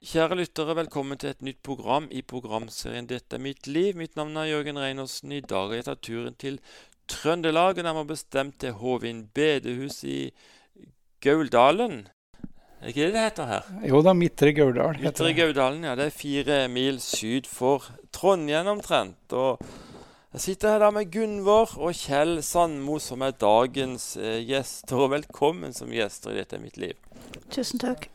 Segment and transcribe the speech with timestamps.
[0.00, 3.98] Kjære lyttere, velkommen til et nytt program i programserien 'Dette er mitt liv'.
[4.00, 5.32] Mitt navn er Jørgen Reinersen.
[5.32, 6.56] I dag har jeg tatt turen til
[7.06, 10.30] Trøndelag, nærmere bestemt til Håvin bedehus i
[11.20, 12.08] Gauldalen.
[12.80, 13.68] Er det ikke det det heter her?
[13.88, 15.34] Jo da, Midtre Gauldal heter Midtre.
[15.36, 15.94] Gauldalen, ja.
[15.94, 19.32] Det er fire mil syd for Trondheim omtrent.
[19.32, 19.60] Og
[20.32, 24.96] jeg sitter her da med Gunvor og Kjell Sandmo, som er dagens eh, gjester.
[24.96, 26.96] Og velkommen som gjester i 'Dette er mitt liv'.
[27.50, 28.08] Tusen takk.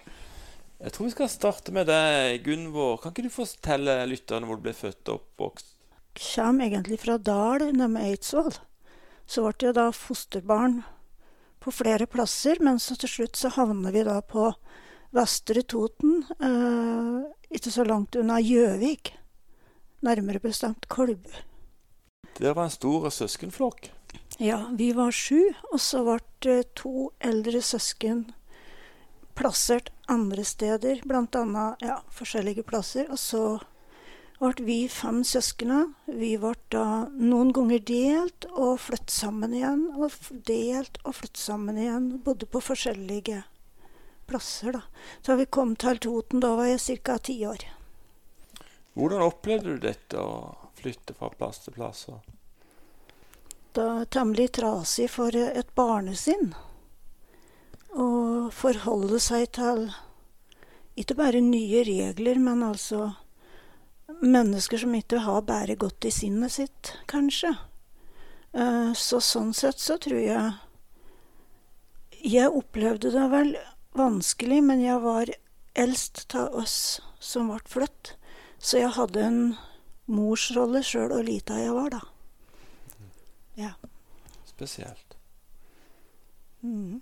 [0.75, 2.97] Jeg tror vi skal starte med deg, Gunvor.
[2.99, 5.71] Kan ikke du fortelle lytterne hvor du ble født og oppvokst?
[6.16, 8.52] Kjem egentlig fra Dal nærme Eidsvoll.
[9.25, 10.81] Så ble jeg da fosterbarn
[11.63, 14.52] på flere plasser, men så til slutt så havner vi da på
[15.16, 17.23] Vestre Toten, eh,
[17.55, 19.13] ikke så langt unna Gjøvik.
[20.03, 21.31] Nærmere bestemt Kolbu.
[22.35, 23.88] Dere var en stor søskenflokk.
[24.44, 25.39] Ja, vi var sju,
[25.71, 28.25] og så ble to eldre søsken
[29.35, 33.09] plassert andre steder, annet ja, forskjellige plasser.
[33.12, 33.44] Og så
[34.39, 35.81] ble vi fem søskene.
[36.05, 39.88] Vi ble da noen ganger delt og flyttet sammen igjen.
[39.95, 40.16] Og
[40.47, 42.11] delt og flyttet sammen igjen.
[42.25, 43.44] Bodde på forskjellige
[44.25, 44.86] plasser, da.
[45.25, 47.17] Da vi kom til Toten, da var jeg ca.
[47.17, 47.67] ti år.
[48.95, 52.08] Hvordan opplevde du dette å flytte fra plass til plass?
[53.75, 56.53] da temmelig trasig for et barnesinn
[58.56, 59.89] forholde seg til
[60.95, 63.09] ikke bare nye regler, men altså
[64.23, 67.52] mennesker som ikke har bare godt i sinnet sitt, kanskje.
[68.56, 70.53] Eh, Så sånn sett så tror jeg
[72.25, 73.52] Jeg opplevde det vel
[73.94, 75.30] vanskelig, men jeg var
[75.75, 78.16] eldst av oss som ble flytt.
[78.58, 79.42] Så jeg hadde en
[80.08, 82.02] morsrolle sjøl og lita jeg var, da.
[83.59, 83.73] Ja.
[84.47, 85.16] Spesielt.
[86.64, 87.02] Mm.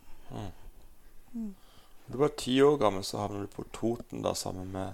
[1.34, 4.94] Du var ti år gammel, så havnet du på Toten da sammen med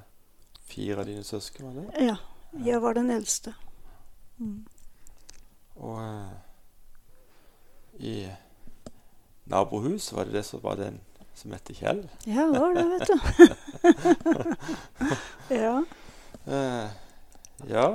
[0.69, 1.65] fire av dine søsken.
[1.65, 2.05] var det?
[2.05, 2.17] Ja.
[2.65, 3.53] Jeg var den eldste.
[4.37, 4.65] Mm.
[5.75, 6.31] Og uh,
[7.99, 8.27] i
[9.45, 10.99] nabohuset var det det som var den
[11.35, 12.01] som het Kjell.
[12.25, 13.17] Ja, det var det, vet du.
[15.61, 15.75] ja.
[16.47, 16.89] Uh,
[17.69, 17.85] ja,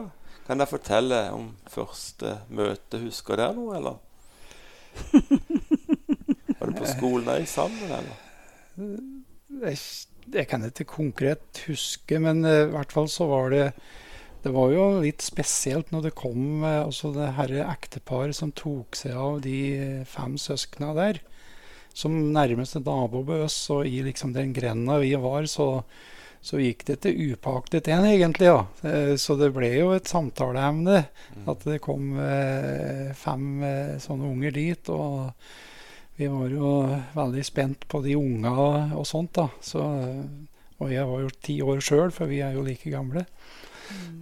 [0.46, 3.00] kan jeg fortelle om første møte?
[3.04, 3.96] Husker dere noe, eller?
[6.58, 8.23] Var det på skolen dere sammen, eller?
[8.74, 9.78] Jeg,
[10.34, 13.66] jeg kan ikke konkret huske, men eh, i hvert fall så var det
[14.44, 18.96] Det var jo litt spesielt når det kom eh, altså det herre ekteparet som tok
[18.98, 21.22] seg av de eh, fem søskna der.
[21.94, 25.84] Som nærmeste nabo på oss, og i liksom den grenda vi var, så,
[26.42, 28.48] så gikk det til upaktet igjen, egentlig.
[28.50, 29.14] ja.
[29.14, 31.04] Så det ble jo et samtaleemne.
[31.46, 32.16] At det kom
[33.14, 33.46] fem
[34.02, 34.90] sånne unger dit.
[34.90, 35.30] Og
[36.16, 36.72] vi var jo
[37.14, 38.52] veldig spent på de unga
[38.94, 39.48] og, sånt, da.
[39.64, 39.82] Så,
[40.78, 43.24] og jeg var jo ti år sjøl, for vi er jo like gamle.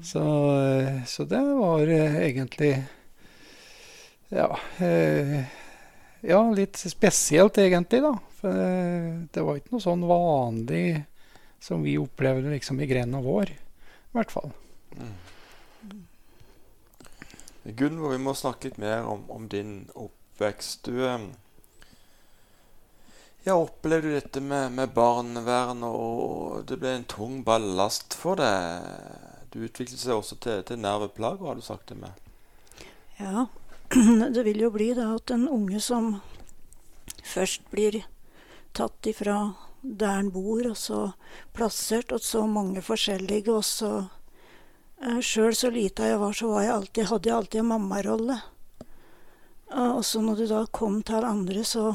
[0.02, 0.22] Så,
[0.58, 2.74] eh, så det var egentlig
[4.32, 4.48] Ja.
[4.80, 5.44] Eh,
[6.22, 8.14] ja, litt spesielt egentlig, da.
[8.40, 8.62] For
[9.34, 11.02] det var ikke noe sånn vanlig
[11.62, 14.50] som vi opplevde liksom i grenda vår, i hvert fall.
[17.62, 20.88] Gunvor, vi må snakke litt mer om, om din oppvekst.
[20.88, 21.28] Du eh,
[23.44, 28.84] Ja, opplevde du dette med, med barnevern, og det ble en tung ballast for deg?
[29.50, 32.22] Du utviklet seg også til, til nerveplager, har du sagt det med?
[33.18, 33.46] ja.
[34.34, 36.14] Det vil jo bli da at en unge som
[37.26, 37.98] først blir
[38.72, 41.00] tatt ifra der han bor, og så
[41.52, 43.90] plassert og så mange forskjellige, og så
[45.02, 48.38] eh, Sjøl så lita jeg var, så var jeg alltid, hadde jeg alltid en mammarolle.
[49.72, 51.86] Og så når du da kom til andre, så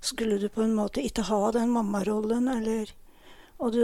[0.00, 2.94] skulle du på en måte ikke ha den mammarollen, eller
[3.60, 3.82] Og du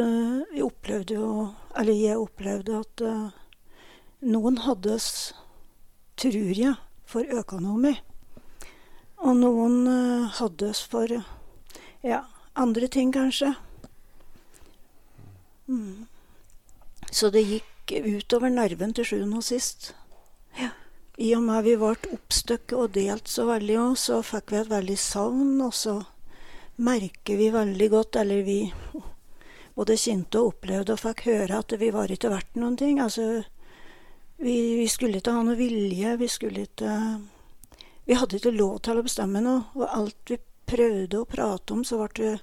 [0.52, 3.28] vi opplevde jo Eller jeg opplevde at uh,
[4.24, 4.96] noen hadde
[6.16, 6.74] tror jeg,
[7.04, 7.92] for økonomi.
[9.18, 11.28] Og noen uh, hadde for uh,
[12.02, 12.22] ja,
[12.56, 13.52] andre ting, kanskje.
[15.68, 16.06] Mm.
[17.12, 19.92] Så det gikk utover nerven til sjuende og sist.
[20.56, 20.72] Ja.
[21.16, 24.96] I og med vi ble oppstykket og delt så veldig så fikk vi et veldig
[25.00, 25.94] savn, og så
[26.76, 28.58] merker vi veldig godt, eller vi
[29.76, 33.00] både kjente og opplevde og fikk høre at vi var ikke verdt noen ting.
[33.00, 33.44] Altså,
[34.36, 36.92] vi, vi skulle ikke ha noe vilje, vi skulle ikke
[38.06, 40.36] Vi hadde ikke lov til å bestemme noe, og alt vi
[40.68, 42.34] prøvde å prate om, så ble det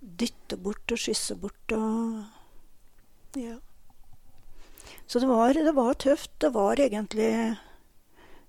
[0.00, 2.24] dytta bort og skyssa bort og
[3.38, 3.60] Ja.
[5.06, 6.32] Så det var, det var tøft.
[6.40, 7.56] Det var egentlig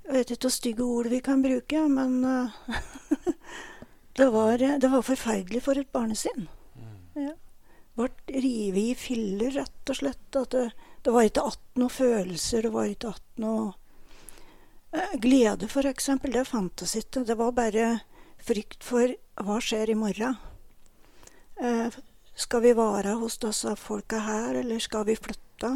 [0.10, 2.78] Jeg vet ikke hvor stygge ord vi kan bruke, men eh,
[4.18, 6.48] det, var, det var forferdelig for et barnesinn.
[7.14, 7.36] Ja.
[7.94, 8.08] ble
[8.42, 10.32] revet i filler, rett og slett.
[10.34, 10.64] At det,
[11.06, 13.74] det var ikke att noen følelser, det var ikke att noe
[14.98, 16.10] eh, glede, f.eks.
[16.26, 17.24] Det fantes ikke.
[17.30, 17.90] Det var bare
[18.42, 19.14] frykt for
[19.46, 20.40] hva skjer i morgen.
[21.62, 22.00] Eh,
[22.34, 25.76] skal vi være hos disse folka her, eller skal vi flytte?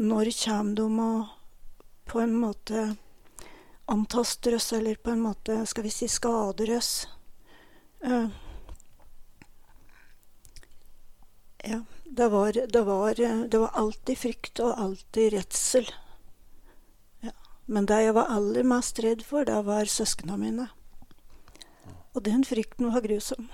[0.00, 1.36] Når kommer de og
[2.08, 2.86] på en måte
[3.88, 7.08] antaster oss, eller på en måte, skal vi si, skader oss?
[8.00, 8.28] Eh,
[11.64, 11.82] ja.
[12.04, 13.14] Det var, det, var,
[13.48, 15.90] det var, alltid frykt og alltid redsel.
[17.20, 17.30] Ja.
[17.66, 20.66] Men det jeg var aller mest redd for, det var søsknene mine.
[22.16, 23.50] Og den frykten var grusom.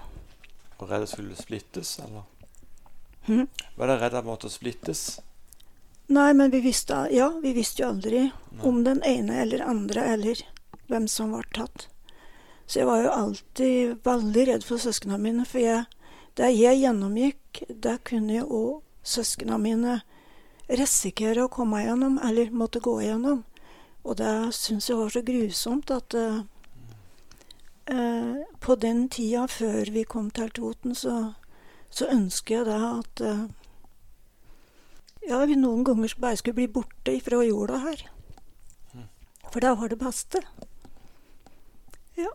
[0.79, 2.23] Og redd skulle splittes, eller?
[3.27, 3.49] Hmm?
[3.77, 5.05] Var dere redd for å splittes?
[6.06, 8.61] Nei, men vi visste, ja, vi visste jo aldri Nei.
[8.62, 10.43] om den ene eller andre, eller
[10.91, 11.89] hvem som var tatt.
[12.67, 15.85] Så jeg var jo alltid veldig redd for søsknene mine, for jeg
[16.35, 18.71] det jeg gjennomgikk, der kunne jo òg
[19.06, 19.99] søsknene mine
[20.67, 23.45] risikere å komme gjennom, eller måtte gå gjennom.
[24.03, 26.41] Og det syns jeg var så grusomt at uh,
[27.93, 31.37] uh, på den tida før vi kom til Toten, så,
[31.89, 33.47] så ønsker jeg da at uh,
[35.29, 38.06] ja, noen ganger bare skulle bli borte fra jorda her.
[39.53, 40.41] For da var det beste.
[42.19, 42.32] Ja.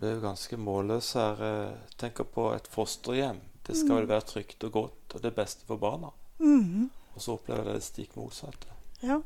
[0.00, 1.42] ble jo ganske målløs her.
[1.44, 3.40] Jeg tenker på et fosterhjem.
[3.66, 4.12] Det skal vel mm.
[4.14, 6.12] være trygt og godt og det beste for barna.
[6.38, 6.88] Mm.
[7.14, 8.78] Og så opplever jeg det stikk motsatte.
[9.04, 9.20] Ja.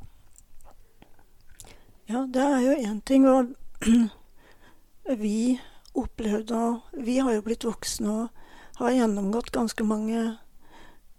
[2.11, 3.27] ja, det er jo én ting.
[3.29, 3.45] hva
[5.23, 5.61] vi
[5.95, 10.39] opplevde og Vi har jo blitt voksne og har gjennomgått ganske mange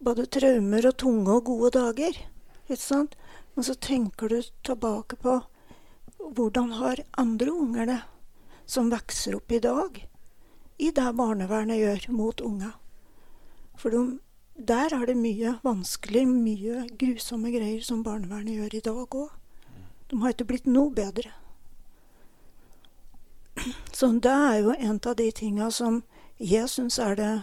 [0.03, 2.17] både traumer og tunge og gode dager.
[2.65, 3.15] Ikke sant?
[3.55, 5.39] Men så tenker du tilbake på
[6.35, 8.01] hvordan har andre unger det?
[8.65, 10.01] som vokser opp i dag,
[10.77, 12.73] i det barnevernet gjør mot unga.
[13.79, 14.19] For de,
[14.55, 19.33] der er det mye vanskelig, mye grusomme greier som barnevernet gjør i dag òg.
[20.09, 21.31] De har ikke blitt noe bedre.
[23.93, 26.03] Så det er jo en av de tinga som
[26.39, 27.33] jeg syns er det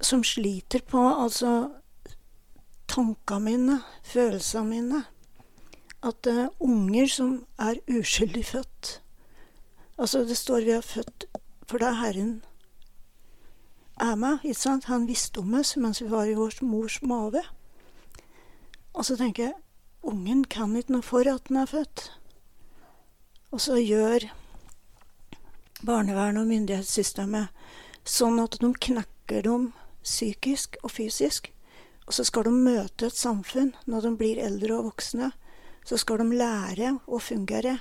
[0.00, 1.70] Som sliter på altså
[2.88, 5.04] tankene mine, følelsene mine.
[6.02, 9.00] At uh, unger som er uskyldig født,
[9.98, 11.24] Altså, det står vi er født
[11.66, 12.42] for det er Herren
[14.00, 14.38] er med.
[14.44, 14.84] ikke sant?
[14.84, 17.42] Han visste om oss mens vi var i vår mors mage.
[18.94, 19.54] Og så tenker jeg
[20.02, 22.12] ungen kan ikke noe for at den er født.
[23.54, 24.28] Og så gjør
[25.86, 29.70] barnevernet og myndighetssystemet sånn at de knekker dem
[30.02, 31.50] psykisk og fysisk.
[32.06, 35.32] Og så skal de møte et samfunn når de blir eldre og voksne.
[35.86, 37.78] Så skal de lære å fungere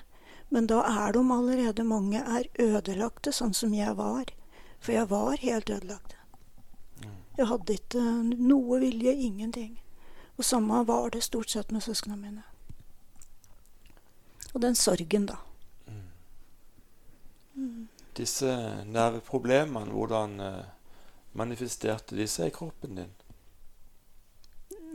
[0.49, 4.29] men da er de allerede mange er ødelagte, sånn som jeg var.
[4.79, 6.15] For jeg var helt ødelagt.
[7.35, 8.03] Jeg hadde ikke
[8.39, 9.73] noe vilje, ingenting.
[10.37, 12.45] Og samme var det stort sett med søsknene mine.
[14.53, 15.41] Og den sorgen, da.
[18.15, 18.49] Disse
[18.87, 20.65] nerveproblemene, hvordan uh,
[21.35, 23.15] manifesterte de seg i kroppen din?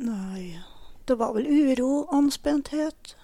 [0.01, 0.61] Nei
[1.05, 3.17] Det var vel uro, anspenthet,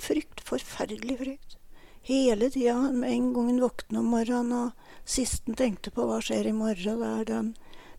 [0.00, 0.40] frykt.
[0.46, 1.58] Forferdelig frykt
[2.04, 2.74] hele tida.
[2.92, 6.56] Med en gang en våkner om morgenen og sist en tenkte på hva skjer i
[6.56, 7.50] morgen, det er den,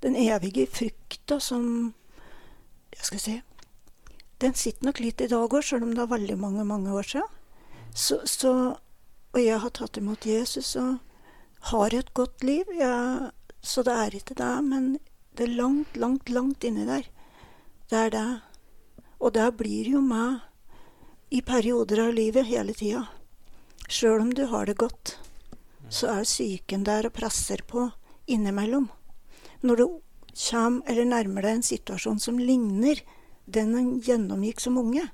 [0.06, 1.94] den evige frykta som
[2.96, 3.41] Jeg skal si
[4.39, 7.08] Den sitter nok litt i dag òg, sjøl om det er veldig mange, mange år
[7.08, 7.30] siden.
[7.96, 8.51] Så, så,
[9.32, 11.00] og jeg har tatt imot Jesus og
[11.72, 12.65] har et godt liv.
[12.79, 13.31] ja,
[13.62, 14.55] så det er ikke det.
[14.63, 14.98] Men
[15.34, 17.07] det er langt, langt, langt inni der.
[17.89, 18.41] Det er det.
[19.19, 20.39] Og det blir jo med
[21.34, 23.07] i perioder av livet hele tida.
[23.89, 25.17] Sjøl om du har det godt,
[25.89, 27.89] så er psyken der og presser på
[28.27, 28.89] innimellom.
[29.62, 29.86] Når du
[30.50, 33.01] kommer eller nærmer deg en situasjon som ligner
[33.45, 35.05] den en gjennomgikk som unge,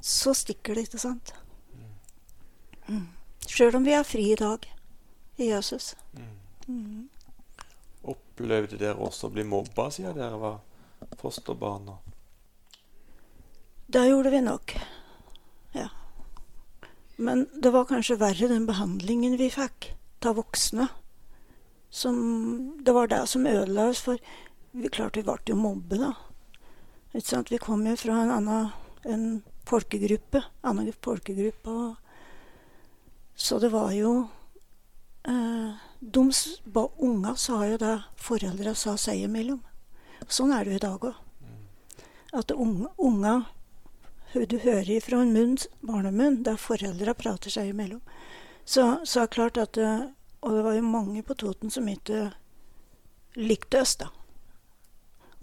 [0.00, 1.32] så stikker det, ikke sant?
[2.88, 3.08] Mm.
[3.46, 4.64] Sjøl om vi er fri i dag
[5.40, 5.96] i Jesus.
[6.66, 7.08] Mm.
[8.02, 10.58] Opplevde dere også å bli mobba siden dere var
[11.20, 11.90] fosterbarn?
[13.90, 14.76] Det gjorde vi nok.
[15.76, 15.88] Ja.
[17.16, 19.92] Men det var kanskje verre den behandlingen vi fikk
[20.24, 20.88] av voksne.
[21.90, 22.18] Som,
[22.84, 24.20] det var det som ødela oss, for
[24.70, 26.12] vi klarte vi ble jo mobbe, da.
[27.10, 28.70] Vi kom jo fra en annen
[29.02, 30.42] en folkegruppe.
[30.60, 31.94] Annen folkegruppe.
[33.34, 34.28] Så det var jo
[35.24, 39.60] De unger sa jo det foreldra sa seg imellom.
[40.28, 41.14] Sånn er det jo i dag òg.
[42.32, 43.48] At unger
[44.46, 48.00] du hører fra en munn, barnemunn, der foreldra prater seg imellom.
[48.64, 49.78] Så, så er det klart at
[50.40, 52.30] Og det var jo mange på Toten som ikke
[53.36, 54.06] likte oss, da.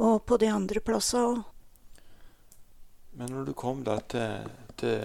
[0.01, 1.43] Og på de andre plassene òg.
[3.13, 5.03] Men når du kom da til, til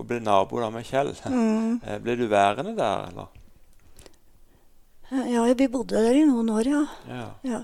[0.00, 1.80] og ble nabo da med Kjell, Mm.
[1.84, 3.28] eh, ble du værende der, eller?
[5.10, 6.84] Ja, vi bodde der i noen år, ja.
[7.08, 7.28] Ja.
[7.44, 7.60] ja.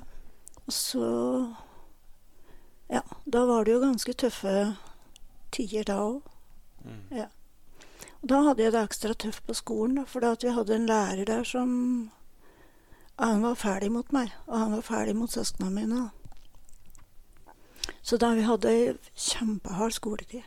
[0.67, 1.07] Og så
[2.91, 4.77] Ja, da var det jo ganske tøffe
[5.55, 6.21] tider da òg.
[6.85, 7.27] Mm.
[8.23, 10.87] Og da hadde jeg det ekstra tøft på skolen, da, fordi at vi hadde en
[10.87, 12.11] lærer der som
[13.19, 16.11] Han var ferdig mot meg, og han var ferdig mot søsknene mine.
[18.03, 20.43] Så da vi hadde ei kjempehard skoletid.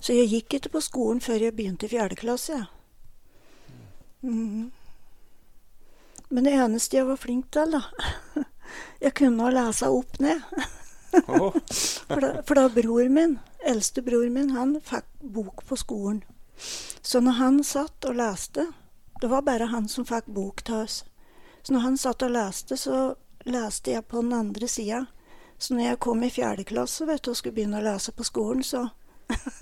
[0.00, 2.66] Så jeg gikk ikke på skolen før jeg begynte i fjerde klasse.
[4.22, 4.70] Mhm.
[6.30, 8.44] Men det eneste jeg var flink til, da
[9.02, 10.44] Jeg kunne å lese opp ned.
[11.10, 13.32] For da, for da bror min,
[13.66, 16.20] eldste bror min, han fikk bok på skolen.
[17.02, 18.66] Så når han satt og leste
[19.20, 21.00] Det var bare han som fikk bok til oss.
[21.62, 25.04] Så når han satt og leste, så leste jeg på den andre sida.
[25.58, 28.24] Så når jeg kom i fjerde klasse vet du, og skulle begynne å lese på
[28.24, 28.86] skolen, så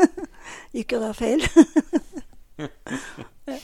[0.76, 1.44] gikk jo feil.
[3.46, 3.62] feil.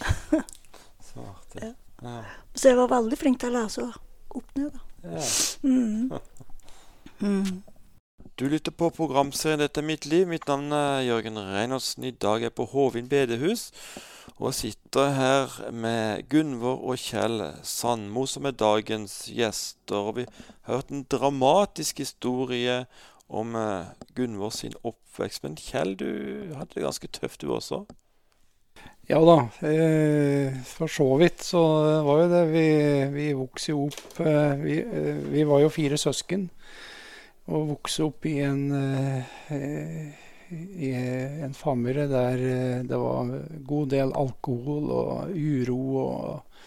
[1.09, 1.63] så artig.
[1.63, 1.73] Ja.
[2.05, 2.23] Ja.
[2.55, 3.87] Så jeg var veldig flink til å lese
[4.35, 4.83] opp ned, da.
[5.15, 5.29] Ja.
[5.63, 6.11] Mm.
[7.21, 7.63] Mm.
[8.35, 10.27] Du lytter på programserien 'Dette er mitt liv'.
[10.27, 12.03] Mitt navn er Jørgen Reinertsen.
[12.03, 13.71] I dag er jeg på Hovin bedehus
[14.43, 19.95] og sitter her med Gunvor og Kjell Sandmo, som er dagens gjester.
[20.11, 20.27] Og vi
[20.67, 22.87] har hørt en dramatisk historie
[23.29, 25.43] om eh, Gunvor sin oppvekst.
[25.43, 27.85] Men Kjell, du hadde det ganske tøft du også?
[29.07, 29.37] Ja da,
[29.69, 31.61] eh, for så vidt så
[32.07, 32.43] var jo det.
[32.55, 32.67] Vi,
[33.13, 36.49] vi vokste jo opp eh, vi, eh, vi var jo fire søsken.
[37.53, 40.23] Og vokste opp i en, eh,
[40.81, 40.93] i
[41.45, 43.35] en familie der eh, det var
[43.69, 46.63] god del alkohol og uro og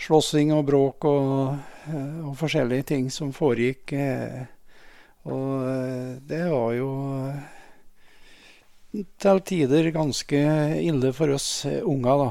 [0.00, 1.58] slåssing og bråk og,
[1.90, 3.92] eh, og forskjellige ting som foregikk.
[3.92, 4.46] eh.
[5.28, 6.90] Og eh, det var jo
[9.22, 10.38] til tider ganske
[10.80, 12.30] ille for oss eh, unger, da.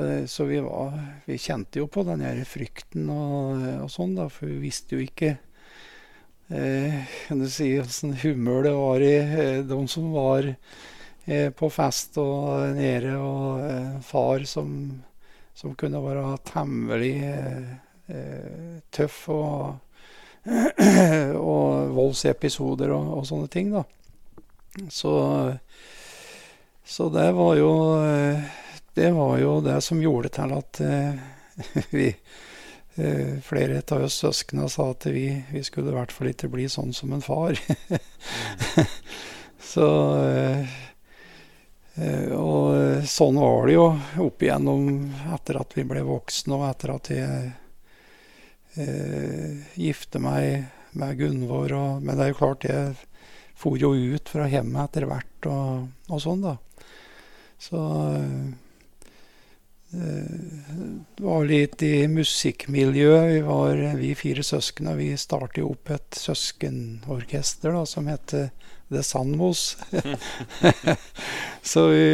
[0.00, 0.96] Eh, Så vi, var,
[1.26, 5.04] vi kjente jo på den her frykten og, og sånn, da, for vi visste jo
[5.04, 5.36] ikke
[6.48, 7.02] eh,
[7.48, 10.48] si hvordan humør det var i eh, de som var
[11.26, 14.72] eh, på fest og nede, og eh, far som,
[15.54, 17.76] som kunne være temmelig eh,
[18.08, 19.76] eh, tøff og,
[21.48, 23.84] og voldsepisoder og, og sånne ting, da.
[24.90, 25.12] Så,
[26.84, 27.70] så det var jo
[28.04, 28.40] eh,
[28.94, 31.14] Det var jo det som gjorde til at eh,
[31.90, 32.08] vi
[32.94, 36.68] eh, Flere av oss søskna sa at vi, vi skulle i hvert fall ikke bli
[36.70, 37.58] sånn som en far.
[39.72, 39.88] så
[42.38, 43.86] Og sånn var det jo
[44.22, 44.84] opp igjennom
[45.34, 47.48] etter at vi ble voksne, og etter at eh,
[49.78, 50.68] gifte meg
[50.98, 51.74] med Gunvor.
[51.74, 52.94] Og, men det er jo klart, jeg
[53.58, 56.54] for jo ut fra hjemmet etter hvert og, og sånn, da.
[57.58, 57.80] Så
[58.14, 58.50] eh,
[59.98, 63.32] det var litt i musikkmiljøet.
[63.32, 68.52] Vi var vi fire søsken, og vi startet opp et søskenorkester da, som heter
[68.92, 69.72] The Sandmos.
[71.70, 72.06] Så vi,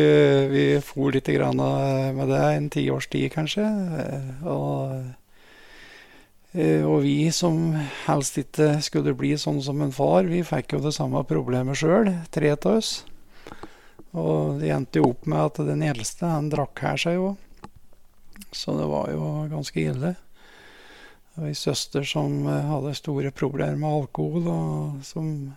[0.50, 1.60] vi for litt grann
[2.16, 3.68] med det en tiårs tid, kanskje.
[4.48, 5.12] Og Eh,
[6.54, 7.72] Og vi som
[8.04, 12.12] helst ikke skulle bli sånn som en far, vi fikk jo det samme problemet sjøl,
[12.30, 12.92] tre av oss.
[14.14, 17.32] Og det endte jo opp med at den eldste, han drakk her seg jo.
[18.54, 20.14] Så det var jo ganske ille.
[21.34, 25.52] Og ei søster som eh, hadde store problemer med alkohol, og som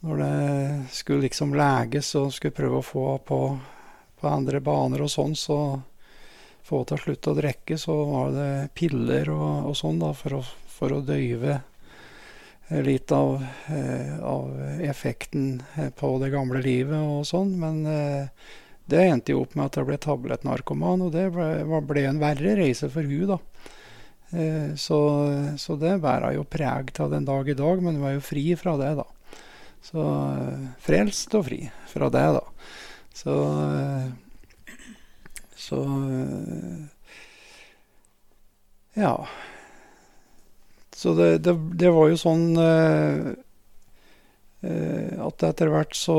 [0.00, 3.38] Når det skulle liksom leges og skulle prøve å få på,
[4.16, 5.58] på andre baner og sånn, så
[6.66, 10.40] få til å slutte å drikke, så var det piller og, og sånn da, for
[10.40, 14.54] å, for å døyve eh, litt av, eh, av
[14.86, 17.56] effekten eh, på det gamle livet og sånn.
[17.60, 17.82] Men
[18.90, 22.56] det endte jo opp med at jeg ble tablettnarkoman, og det ble, ble en verre
[22.58, 23.42] reise for hun da.
[24.78, 24.96] Så,
[25.58, 28.44] så det bærer jo preg av den dag i dag, men hun er jo fri
[28.54, 29.06] fra det, da.
[29.82, 30.04] Så
[30.84, 32.44] frelst og fri fra det, da.
[33.10, 33.34] Så
[35.70, 36.82] så eh,
[38.94, 39.28] Ja.
[40.96, 43.28] Så det, det, det var jo sånn eh,
[44.66, 46.16] eh, at etter hvert så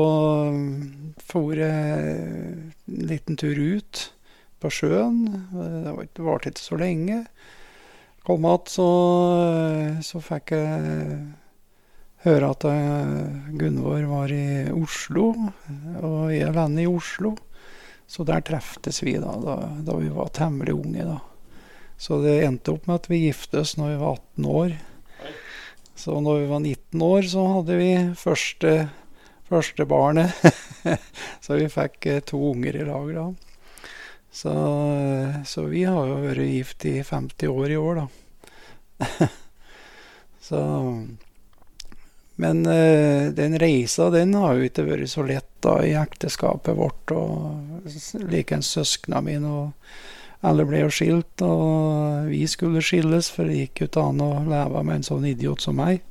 [1.22, 4.08] for jeg en liten tur ut
[4.62, 5.20] på sjøen.
[5.52, 7.20] Det varte ikke så lenge.
[8.26, 8.88] Kom igjen, så,
[10.06, 11.16] så fikk jeg
[12.22, 12.66] høre at
[13.58, 15.32] Gunvor var i Oslo,
[15.98, 17.34] og jeg landet i Oslo.
[18.12, 21.04] Så der treftes vi da, da, da vi var temmelig unge.
[21.08, 21.20] da.
[21.96, 24.74] Så det endte opp med at vi giftes når vi var 18 år.
[25.96, 27.88] Så når vi var 19 år, så hadde vi
[28.18, 28.74] første,
[29.48, 30.44] første barnet.
[31.44, 33.26] så vi fikk eh, to unger i lag da.
[34.32, 34.52] Så,
[35.48, 39.08] så, vi har jo vært gift i 50 år i år, da.
[40.48, 40.60] så
[42.40, 47.12] Men eh, den reisa, den har jo ikke vært så lett da i ekteskapet vårt.
[47.12, 49.48] Og likeens søskna mine.
[49.50, 49.70] og
[50.42, 54.30] alle ble jo skilt, og vi skulle skilles, for det gikk jo ikke an å
[54.42, 56.02] leve med en sånn idiot som meg.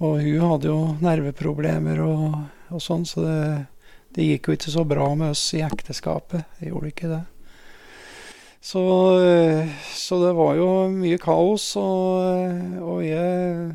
[0.00, 2.38] Og hun hadde jo nerveproblemer og,
[2.72, 3.42] og sånn, så det,
[4.16, 6.56] det, gikk jo ikke så bra med oss i ekteskapet.
[6.56, 7.20] Det gjorde ikke det.
[8.64, 8.82] Så,
[9.92, 13.68] så det var jo mye kaos, og, og jeg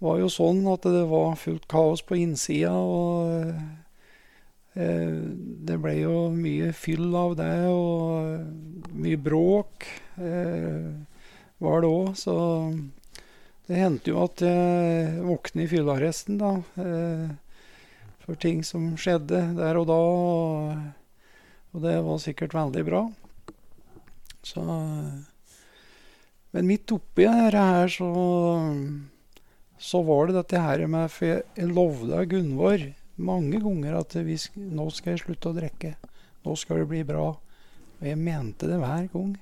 [0.00, 2.72] var jo sånn at det var fullt kaos på innsida.
[2.72, 3.52] og
[4.78, 5.18] Eh,
[5.66, 9.88] det ble jo mye fyll av det, og mye bråk
[10.22, 10.92] eh,
[11.58, 12.12] var det òg.
[12.18, 12.36] Så
[13.66, 16.52] det hendte jo at jeg våknet i fyllearresten, da.
[16.78, 17.26] Eh,
[18.22, 19.98] for ting som skjedde der og da.
[21.70, 23.04] Og det var sikkert veldig bra.
[24.46, 24.62] Så
[26.50, 28.06] Men midt oppi dette her, så,
[29.80, 32.82] så var det dette her med For jeg lovde Gunvor
[33.20, 35.94] mange ganger at vi, nå skal jeg slutte å drikke.
[36.44, 37.30] Nå skal det bli bra.
[38.00, 39.32] Og jeg mente det hver gang.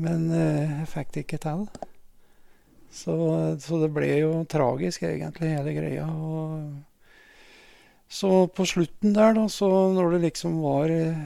[0.00, 1.66] Men eh, jeg fikk det ikke til.
[2.92, 3.16] Så,
[3.60, 6.06] så, det ble jo tragisk, egentlig, hele greia.
[6.08, 6.72] Og
[8.12, 11.20] så på slutten der, da, så når det liksom var eh,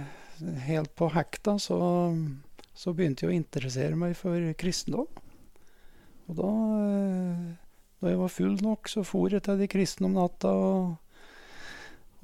[0.66, 1.78] helt på hekta, så,
[2.74, 5.10] så begynte jeg å interessere meg for kristendom.
[6.26, 6.50] Og da
[6.82, 7.54] eh,
[8.00, 10.96] da jeg var full nok, så for jeg til de kristne om natta og,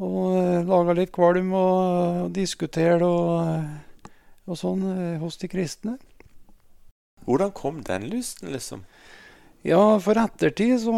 [0.03, 1.81] og uh, laga litt kvalm og
[2.27, 4.13] og diskuterte og,
[4.47, 4.85] og sånn
[5.23, 5.97] hos de kristne.
[7.25, 8.85] Hvordan kom den lysten, liksom?
[9.65, 10.95] Ja, for ettertid så,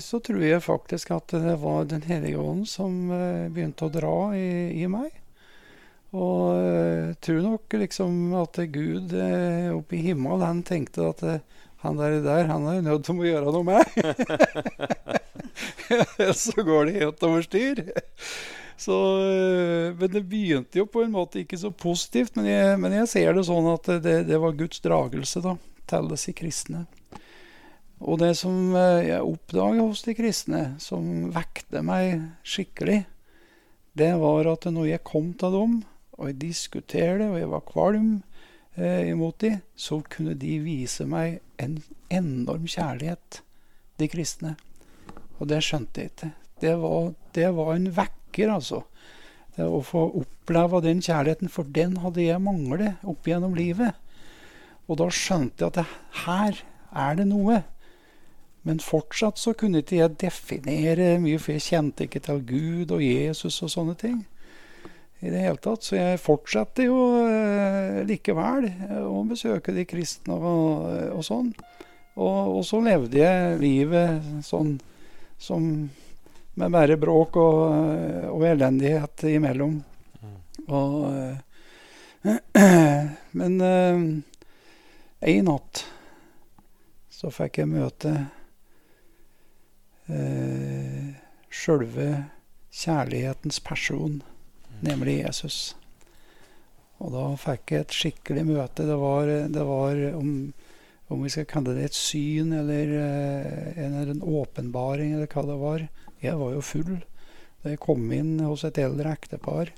[0.00, 3.10] så, tror jeg faktisk at det var Den hellige ånd som
[3.50, 5.10] begynte å dra i, i meg.
[6.14, 9.14] Og jeg tror nok liksom at Gud
[9.74, 11.26] oppe i himmelen han tenkte at
[11.80, 13.84] han der, der han er nødt til å gjøre noe med.
[16.42, 17.84] så går det helt over styr.
[18.80, 22.36] Så, eh, men det begynte jo på en måte ikke så positivt.
[22.38, 25.56] Men jeg, men jeg ser det sånn at det, det, var Guds dragelse da,
[25.90, 26.86] til disse kristne.
[28.00, 33.02] Og det som eh, jeg oppdaga hos de kristne, som vekte meg skikkelig,
[34.00, 35.78] det var at når jeg kom til dem,
[36.16, 38.10] og jeg diskuterte, og jeg var kvalm,
[38.76, 41.78] eh, imot de, så kunne de vise meg en
[42.12, 43.40] enorm kjærlighet,
[44.00, 44.54] de kristne.
[45.38, 46.30] Og det skjønte jeg ikke.
[46.60, 48.82] Det var, det var en vekker, altså.
[49.56, 53.96] Det å få oppleve den kjærligheten, for den hadde jeg manglet opp gjennom livet.
[54.88, 55.86] Og da skjønte jeg at det,
[56.26, 57.62] her er det noe.
[58.66, 63.04] Men fortsatt så kunne ikke jeg definere mye, for jeg kjente ikke til Gud og
[63.04, 64.20] Jesus og sånne ting
[65.20, 65.84] i det hele tatt.
[65.84, 71.52] Så jeg fortsetter jo eh, likevel eh, å besøke de kristne og, eh, og sånn.
[72.20, 74.74] Og, og, så levde jeg livet sånn
[75.40, 75.62] som
[76.60, 77.60] med bare bråk og,
[78.34, 79.78] og elendighet imellom.
[80.20, 80.40] Mm.
[80.76, 80.92] Og,
[83.40, 83.62] men
[85.20, 85.84] en natt
[87.20, 88.10] så fikk jeg møte
[90.08, 91.08] eh,
[91.52, 92.08] sjølve
[92.72, 94.20] kjærlighetens person
[94.86, 95.60] nemlig Jesus.
[97.00, 98.84] Og da fikk jeg et skikkelig møte.
[98.88, 100.32] Det var, det var om,
[101.08, 105.60] om, vi skal kalle det et syn eller, eh, eller en åpenbaring, eller hva det
[105.62, 105.86] var.
[106.20, 106.98] Jeg var jo full
[107.60, 109.72] da jeg kom inn hos et eldre ektepar.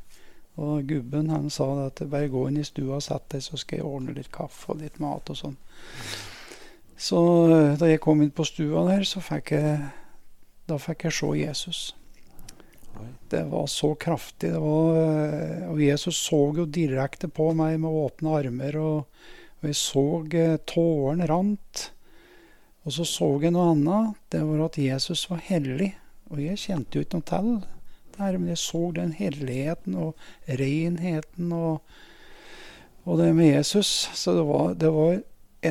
[0.62, 3.80] Og gubben han sa at bare gå inn i stua og sett deg, så skal
[3.80, 5.56] jeg ordne litt kaffe og litt mat og sånn.
[6.98, 9.78] Så eh, da jeg kom inn på stua der, så fikk jeg,
[10.68, 11.80] da fikk jeg se Jesus.
[13.33, 14.52] Det var så kraftig.
[14.52, 18.76] Var, eh, og Jesus så jo direkte på meg med åpne armer.
[18.76, 19.26] Og,
[19.61, 21.87] og jeg så eh, tårene rant.
[22.83, 24.18] Og så så jeg noe annet.
[24.35, 25.92] Det var at Jesus var hellig.
[26.33, 27.52] Og jeg kjente jo ikke noe til
[28.12, 30.26] det her, men jeg så den helligheten og
[30.61, 31.81] renheten og,
[33.09, 34.11] og det med Jesus.
[34.12, 35.22] Så det var, det var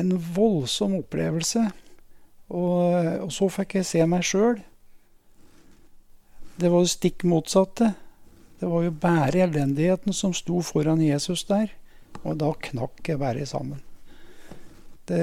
[0.02, 1.68] en voldsom opplevelse.
[2.52, 2.82] Og,
[3.22, 4.60] og så fikk jeg se meg sjøl.
[6.56, 7.92] Det var det stikk motsatte.
[8.60, 11.72] Det var jo bare elendigheten som sto foran Jesus der.
[12.22, 13.80] Og da knakk jeg bare sammen.
[15.08, 15.18] Det,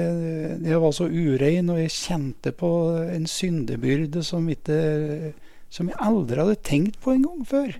[0.66, 2.70] jeg var så urein, og jeg kjente på
[3.08, 5.32] en syndebyrde som, ikke,
[5.72, 7.72] som jeg aldri hadde tenkt på en gang før.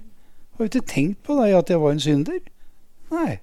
[0.56, 2.40] har hadde ikke tenkt på det, at jeg var en synder.
[3.12, 3.38] Nei.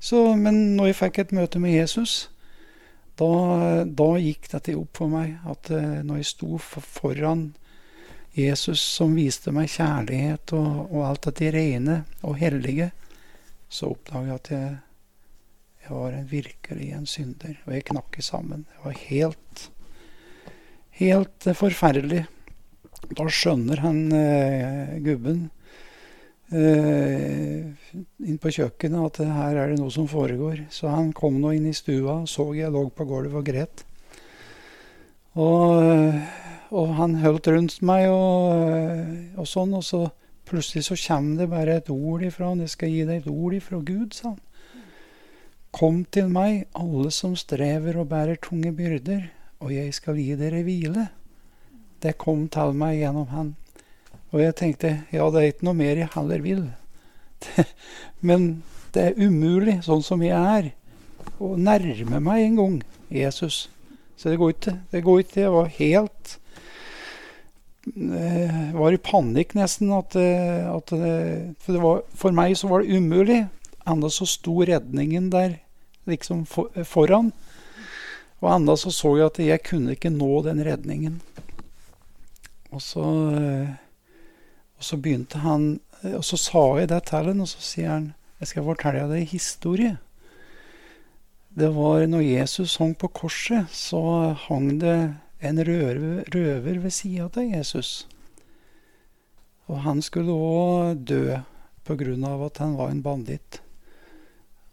[0.00, 2.30] Så, men når jeg fikk et møte med Jesus,
[3.18, 5.38] da, da gikk dette opp for meg.
[5.48, 7.48] At uh, når jeg sto foran foran
[8.38, 12.90] Jesus som viste meg kjærlighet og, og alt dette rene og hellige,
[13.68, 14.70] så oppdaga jeg at jeg,
[15.84, 17.58] jeg var en virkelig en synder.
[17.66, 18.64] Og jeg knakk sammen.
[18.70, 19.68] Det var helt,
[21.02, 22.24] helt forferdelig.
[23.08, 25.46] Da skjønner han eh, gubben
[26.52, 27.68] eh,
[28.24, 30.66] inn på kjøkkenet at her er det noe som foregår.
[30.72, 33.84] Så han kom nå inn i stua og så jeg lå på gulvet og gret.
[35.38, 35.84] Og,
[36.70, 40.02] og, han holdt rundt meg og, og, sånn, og så
[40.48, 42.60] plutselig så kommer det bare et ord ifra han.
[42.60, 44.40] 'Jeg skal gi deg et ord ifra Gud', sa han.
[45.72, 49.28] 'Kom til meg, alle som strever og bærer tunge byrder,
[49.60, 51.08] og jeg skal gi dere hvile'.
[52.02, 53.56] Det kom til meg gjennom han.
[54.32, 56.64] Og jeg tenkte ja, det er ikke noe mer jeg heller vil.
[58.20, 58.62] Men
[58.94, 60.70] det er umulig, sånn som jeg er,
[61.38, 62.76] å nærme meg en gang
[63.12, 63.68] Jesus.
[64.18, 64.76] Så det går ikke.
[64.90, 65.40] Det går ikke.
[65.40, 66.47] Jeg var helt eh,
[68.74, 69.92] var i panikk nesten.
[69.94, 73.42] At, eh, at eh, for, var, for, meg så var det umulig.
[73.88, 75.58] Enda så sto redningen der
[76.08, 77.32] liksom for, foran.
[78.38, 81.20] Og enda så så jeg at jeg kunne ikke nå den redningen.
[82.70, 83.04] Og så
[84.78, 85.80] og så begynte han
[86.14, 89.24] Og så sa jeg det til ham, og så sier han Jeg skal fortelle deg
[89.24, 89.96] en historie.
[91.58, 97.42] Det var når Jesus hang på korset, så hang det en røver, ved sida av
[97.42, 98.08] Jesus.
[99.68, 101.38] Og han skulle òg dø
[101.88, 103.62] av at han var en banditt.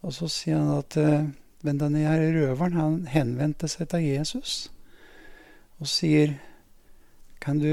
[0.04, 1.28] Og så sier han at eh,
[1.64, 4.68] Men denne her røveren han henvendte seg til Jesus
[5.80, 6.36] og sier
[7.40, 7.72] Kan du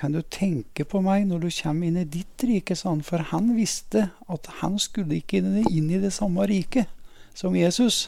[0.00, 2.72] kan du tenke på meg når du kommer inn i ditt rike?
[2.72, 3.02] Sånn?
[3.04, 6.88] For han visste at han skulle ikke inn i det samme riket
[7.36, 8.06] som Jesus.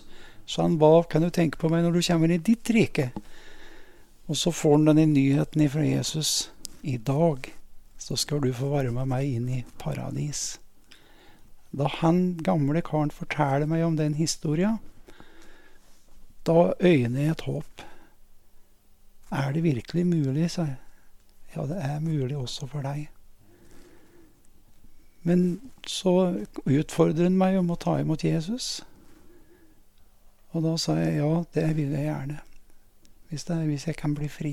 [0.48, 3.10] Så han ba kan du tenke på meg når du kommer inn i ditt rike.
[4.32, 6.52] Og så får han denne nyheten fra Jesus.
[6.80, 7.50] I dag
[8.00, 10.54] så skal du få være med meg inn i paradis.
[11.68, 14.78] Da han gamle karen forteller meg om den historia,
[16.48, 17.82] da øyner jeg et håp.
[19.36, 20.78] Er det virkelig mulig, sa jeg.
[21.52, 23.10] Ja, det er mulig også for deg.
[25.28, 26.14] Men så
[26.64, 28.80] utfordrer han meg om å ta imot Jesus.
[30.56, 32.40] Og da sa jeg ja, det vil jeg gjerne.
[33.32, 34.52] Hvis, det, hvis jeg kan bli fri.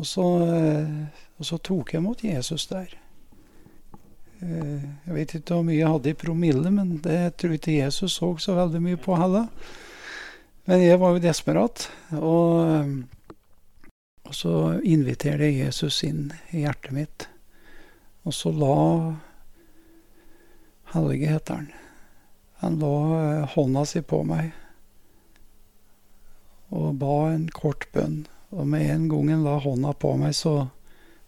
[0.00, 0.24] Og så,
[1.36, 2.94] og så, tok jeg imot Jesus der.
[4.40, 8.16] Eh, jeg vet ikke hvor mye jeg hadde i promille, men det tror ikke Jesus
[8.16, 9.50] så så veldig mye på heller.
[10.64, 11.90] Men jeg var jo desperat.
[12.16, 13.04] Og
[14.30, 14.54] og så
[14.86, 17.26] inviterte jeg Jesus inn i hjertet mitt.
[18.22, 18.76] Og så la
[20.92, 21.66] Helge, heter han.
[22.62, 24.52] Han la eh, hånda si på meg
[26.70, 28.24] og ba en kort bønn.
[28.50, 30.70] Og med en gang han la hånda på meg, så,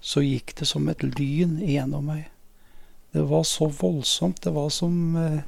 [0.02, 2.28] så gikk det som et lyn gjennom meg.
[3.12, 4.40] Det var så voldsomt.
[4.42, 5.42] Det var som eh,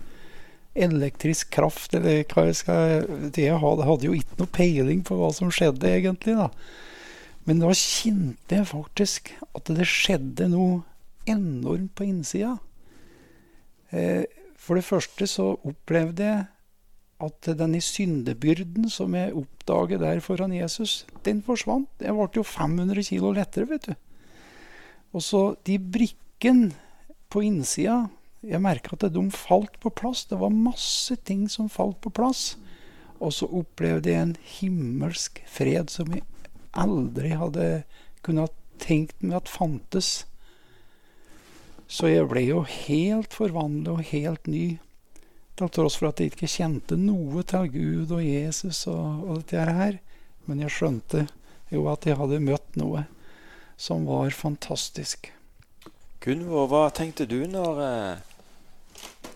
[0.74, 5.52] elektrisk kraft, eller hva jeg skal Jeg hadde jo ikke noe peiling på hva som
[5.54, 6.36] skjedde, egentlig.
[6.36, 6.50] da.
[7.48, 10.82] Men da kjente jeg faktisk at det skjedde noe
[11.30, 12.56] enormt på innsida.
[13.90, 14.24] Eh,
[14.60, 16.44] for det første så opplevde jeg
[17.22, 21.88] at denne syndebyrden som jeg oppdaget der foran Jesus, den forsvant.
[22.02, 23.94] Jeg ble jo 500 kilo lettere, vet du.
[25.14, 26.74] Og så de brikkene
[27.30, 28.08] på innsida
[28.44, 30.26] Jeg merka at de falt på plass.
[30.28, 32.58] Det var masse ting som falt på plass.
[33.16, 36.26] Og så opplevde jeg en himmelsk fred som jeg
[36.76, 37.84] aldri hadde
[38.20, 40.26] kunnet tenkt meg at fantes.
[41.88, 44.66] Så jeg ble jo helt forvandlet og helt ny.
[45.54, 49.76] Til tross for at jeg ikke kjente noe til Gud og Jesus og, og dette
[49.78, 50.00] her.
[50.48, 51.26] Men jeg skjønte
[51.72, 53.04] jo at jeg hadde møtt noe
[53.76, 55.30] som var fantastisk.
[56.24, 58.18] Gunvor, hva tenkte du når, eh,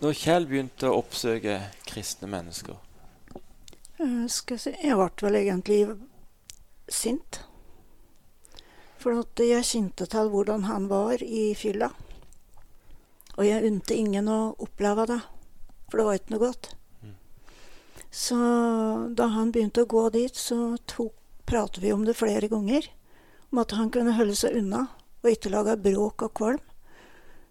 [0.01, 2.77] når Kjell begynte å oppsøke kristne mennesker?
[3.99, 5.79] Jeg, skal si, jeg ble vel egentlig
[6.89, 7.41] sint.
[8.99, 11.91] For at jeg kjente til hvordan han var i fylla.
[13.37, 15.19] Og jeg unte ingen å oppleve det,
[15.89, 16.71] for det var ikke noe godt.
[18.09, 18.37] Så
[19.17, 20.77] da han begynte å gå dit, så
[21.45, 22.87] pratet vi om det flere ganger.
[23.49, 24.87] Om at han kunne holde seg unna
[25.19, 26.61] og ikke lage bråk og kvalm.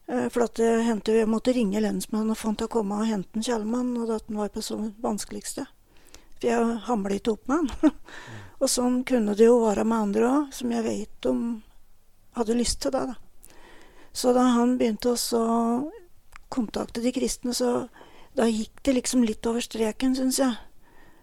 [0.08, 3.00] Eh, for at det hendte jeg måtte ringe lensmannen og få han til å komme
[3.02, 5.66] og hente Kjellmann, og at han var på så vanskeligste.
[6.38, 7.94] For jeg hamlet ikke opp med han.
[8.58, 11.42] Og sånn kunne det jo være med andre òg, som jeg vet om
[12.34, 13.04] hadde lyst til det.
[13.12, 13.52] da.
[14.10, 15.90] Så da han begynte å
[16.50, 17.86] kontakte de kristne, så
[18.36, 20.56] da gikk det liksom litt over streken, syns jeg.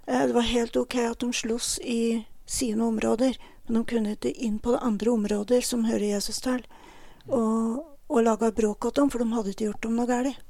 [0.07, 4.33] Eh, det var helt ok at de sloss i sine områder, men de kunne ikke
[4.33, 6.61] inn på andre områder som hører Jesus til,
[7.27, 10.43] og, og laga bråk av dem, for de hadde ikke gjort dem noe galt.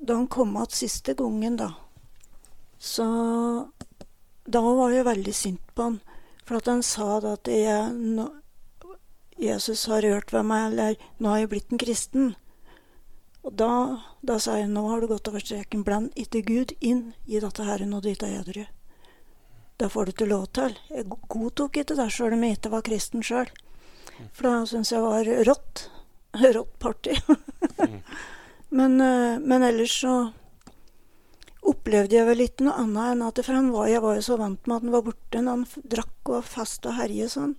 [0.00, 1.74] Da han kom igjen siste gangen, da,
[2.78, 3.06] så
[4.50, 5.98] Da var jeg veldig sint på han,
[6.48, 8.24] for at han sa da at jeg,
[9.38, 12.32] Jesus har rørt ved meg, eller nå har jeg blitt en kristen.
[13.40, 13.72] Og da,
[14.20, 15.84] da sa jeg nå har du gått over streken.
[15.86, 18.66] Bland ikke Gud inn i dette her når du ikke er edru.
[19.80, 20.74] Det får du ikke lov til.
[20.92, 23.48] Jeg godtok ikke det sjøl om jeg ikke var kristen sjøl.
[24.36, 25.86] For da syns jeg var rått.
[26.56, 27.16] Rått party.
[28.78, 30.12] men, eh, men, ellers så
[31.66, 34.36] opplevde jeg vel ikke noe annet enn at For han var, jeg var jo så
[34.38, 37.56] vant med at han var borte når han drakk og fast og herje sånn.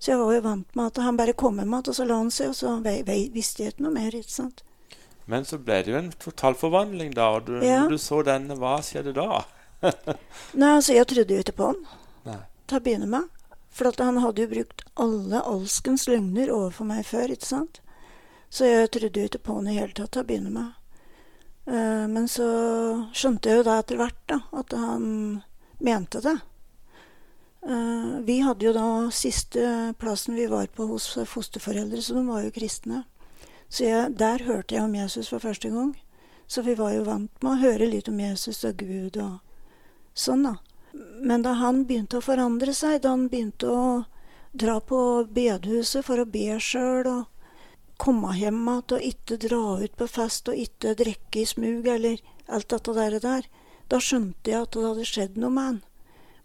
[0.00, 2.16] Så jeg var jo vant med at han bare kom med meg, og så la
[2.18, 2.74] han seg, og så
[3.36, 4.16] visste jeg ikke noe mer.
[4.16, 4.64] ikke sant?
[5.30, 7.28] Men så ble det jo en totalforvandling, da.
[7.36, 7.84] Og du, ja.
[7.84, 9.44] når du så denne, hva skjedde da?
[10.60, 11.78] Nei, altså, jeg trodde jo ikke på han
[12.26, 12.40] Nei.
[12.66, 13.28] til å begynne med.
[13.70, 17.80] For han hadde jo brukt alle alskens løgner overfor meg før, ikke sant?
[18.50, 20.76] Så jeg trodde jo ikke på han i hele tatt til å begynne med.
[21.70, 22.48] Uh, men så
[23.14, 25.04] skjønte jeg jo da etter hvert da, at han
[25.78, 26.34] mente det.
[27.62, 32.42] Uh, vi hadde jo da siste plassen vi var på hos fosterforeldre, så de var
[32.42, 33.04] jo kristne.
[33.70, 35.94] Så jeg, der hørte jeg om Jesus for første gang.
[36.50, 39.38] Så vi var jo vant med å høre litt om Jesus og Gud og
[40.18, 40.56] sånn, da.
[41.22, 43.84] Men da han begynte å forandre seg, da han begynte å
[44.52, 44.98] dra på
[45.30, 47.28] bedehuset for å be sjøl og
[48.00, 52.18] komme hjem igjen og ikke dra ut på fest og ikke drikke i smug eller
[52.50, 53.46] alt dette der, der,
[53.92, 55.80] da skjønte jeg at det hadde skjedd noe med han.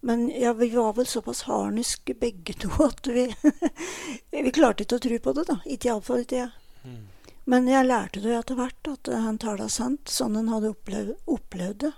[0.05, 3.25] Men ja, vi var vel såpass harniske begge to at vi
[4.45, 5.55] Vi klarte ikke å tro på det, da.
[5.65, 6.51] Ikke iallfall ikke jeg.
[6.85, 7.05] Mm.
[7.45, 11.83] Men jeg lærte det etter hvert, at han talte sant, sånn han hadde opplevd, opplevd
[11.85, 11.93] det.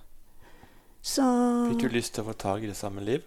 [1.07, 1.23] Så
[1.71, 3.23] Fikk du lyst til å få tak i det samme liv?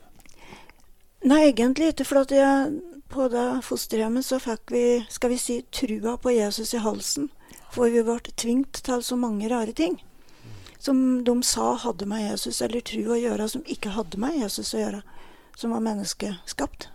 [1.25, 2.05] Nei, egentlig ikke.
[2.09, 2.77] For at jeg,
[3.13, 7.31] på det fosterhjemmet så fikk vi, skal vi si, trua på Jesus i halsen.
[7.73, 9.97] For vi ble tvingt til så mange rare ting.
[10.81, 14.75] Som de sa hadde med Jesus, eller tru å gjøre, som ikke hadde med Jesus
[14.75, 15.03] å gjøre.
[15.57, 16.89] Som var menneskeskapt.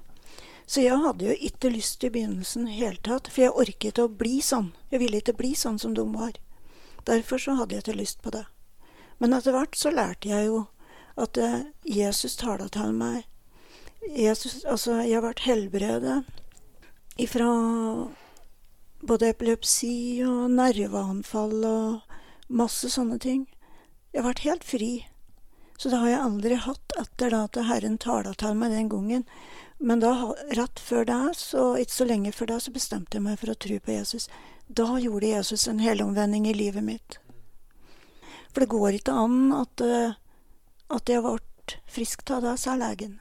[0.66, 4.08] Så jeg hadde jo ikke lyst i begynnelsen i hele tatt, for jeg orket å
[4.10, 4.72] bli sånn.
[4.90, 6.40] Jeg ville ikke bli sånn som de var.
[7.06, 8.48] Derfor så hadde jeg ikke lyst på det.
[9.22, 10.66] Men etter hvert så lærte jeg jo
[11.22, 13.28] at eh, Jesus tala til meg.
[14.10, 16.20] Jesus, altså, jeg har vært helbredet
[17.22, 17.48] ifra
[19.06, 22.16] både epilepsi og nerveanfall og
[22.50, 23.46] masse sånne ting.
[24.12, 24.92] Jeg har vært helt fri.
[25.78, 29.26] Så det har jeg aldri hatt etter da at Herren tala til meg den gangen.
[29.78, 30.12] Men da,
[30.56, 33.58] rett før det, så, ikke så lenge før det, så bestemte jeg meg for å
[33.60, 34.30] tro på Jesus.
[34.68, 37.20] Da gjorde Jesus en helomvending i livet mitt.
[38.54, 40.16] For det går ikke an at, uh,
[40.96, 41.38] at jeg ble
[41.92, 43.20] frisk av det, sa legen.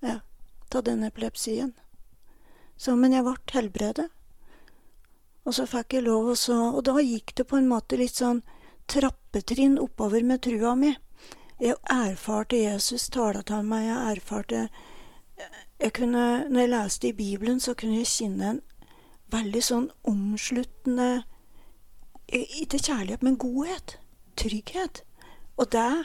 [0.00, 0.20] Ja,
[0.74, 1.74] av den epilepsien.
[2.80, 4.08] Så, men jeg ble helbredet.
[5.44, 8.16] Og så fikk jeg lov, og så Og da gikk det på en måte litt
[8.16, 8.42] sånn
[8.90, 10.94] trappetrinn oppover med trua mi.
[11.60, 14.60] Jeg erfarte Jesus tale til meg, jeg erfarte
[15.80, 18.62] jeg kunne, Når jeg leste i Bibelen, så kunne jeg kjenne en
[19.30, 21.24] veldig sånn omsluttende
[22.30, 23.98] Ikke kjærlighet, men godhet.
[24.36, 25.02] Trygghet.
[25.56, 26.04] Og det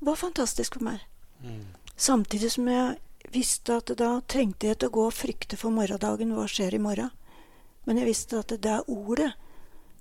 [0.00, 1.00] var fantastisk for meg.
[1.42, 1.66] Mm.
[1.96, 2.98] Samtidig som jeg
[3.32, 6.34] visste at da trengte jeg til å gå og frykte for morgendagen.
[6.34, 7.12] Hva skjer i morgen?
[7.86, 9.32] Men jeg visste at det ordet,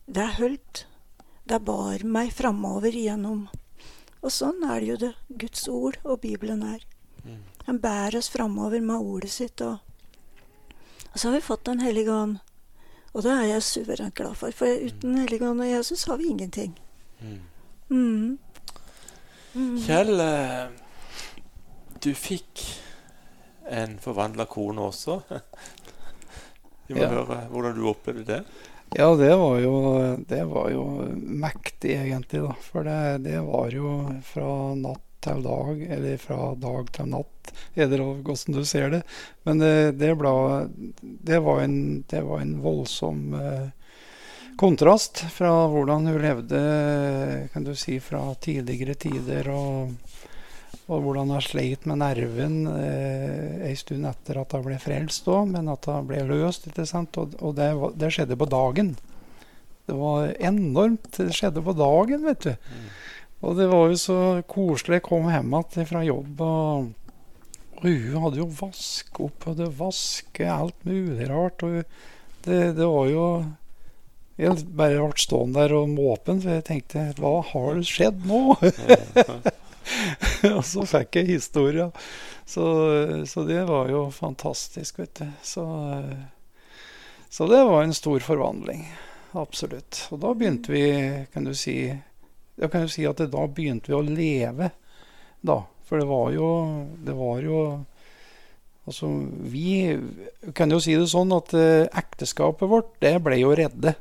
[0.06, 0.86] det holdt.
[1.46, 3.48] Det bar meg framover igjennom.
[4.22, 6.84] Og sånn er det jo det Guds ord og Bibelen er.
[7.24, 7.42] Mm.
[7.68, 9.62] Han bærer oss framover med ordet sitt.
[9.62, 9.78] Og,
[11.12, 12.38] og, så har vi fått Den hellige ånd.
[13.12, 14.56] Og det er jeg suverent glad for.
[14.56, 16.78] For uten hellige ånd og Jesus har vi ingenting.
[17.20, 17.40] Mm.
[17.90, 18.38] Mm.
[19.54, 19.76] Mm.
[19.84, 20.70] Kjell, eh,
[22.00, 22.64] du fikk
[23.68, 25.20] en forvandla kone også.
[26.88, 27.12] Vi må ja.
[27.12, 28.40] høre hvordan du opplevde det.
[28.98, 29.76] Ja, det var jo,
[30.28, 30.82] det var jo
[31.16, 32.42] mektig, egentlig.
[32.44, 32.56] da.
[32.60, 33.94] For det, det var jo
[34.28, 39.02] fra natt til dag, eller fra dag til natt, eller hvordan du ser det.
[39.48, 40.34] Men det, det, ble,
[41.02, 41.78] det, var, en,
[42.10, 43.70] det var en voldsom eh,
[44.62, 46.62] kontrast fra hvordan hun levde
[47.54, 49.94] kan du si, fra tidligere tider, og,
[50.88, 55.48] og hvordan hun sleit med nerven eh, en stund etter at hun ble frelst, også,
[55.54, 56.68] men at hun ble løst.
[56.70, 57.18] ikke sant?
[57.22, 58.96] Og, og det, det, skjedde på dagen.
[59.90, 61.10] Det var enormt.
[61.18, 62.54] Det skjedde på dagen, vet du.
[62.54, 62.92] Mm.
[63.42, 64.18] Og det var jo så
[64.50, 65.00] koselig.
[65.00, 66.92] Jeg kom hjem igjen fra jobb, og,
[67.80, 71.66] og hun hadde jo vask opp, og det vasket alt mulig rart.
[71.66, 71.82] Og
[72.46, 73.26] det, det var jo
[74.42, 78.56] Jeg bare ble stående der og måpen, for jeg tenkte Hva har skjedd nå?
[80.56, 81.90] og så fikk jeg historia.
[82.46, 82.64] Så,
[83.30, 85.28] så, det var jo fantastisk, vet du.
[85.46, 85.66] Så,
[87.30, 88.86] så, det var en stor forvandling.
[89.38, 90.08] Absolutt.
[90.12, 90.86] Og da begynte vi,
[91.34, 91.94] kan du si
[92.62, 94.72] Jeg kan jo si at da begynte vi å leve,
[95.42, 95.62] da.
[95.92, 96.50] For det var jo
[97.04, 97.62] Det var jo
[98.90, 99.08] Altså,
[99.46, 99.94] vi
[100.58, 103.94] kan jo si det sånn at eh, ekteskapet vårt, det ble jo redde.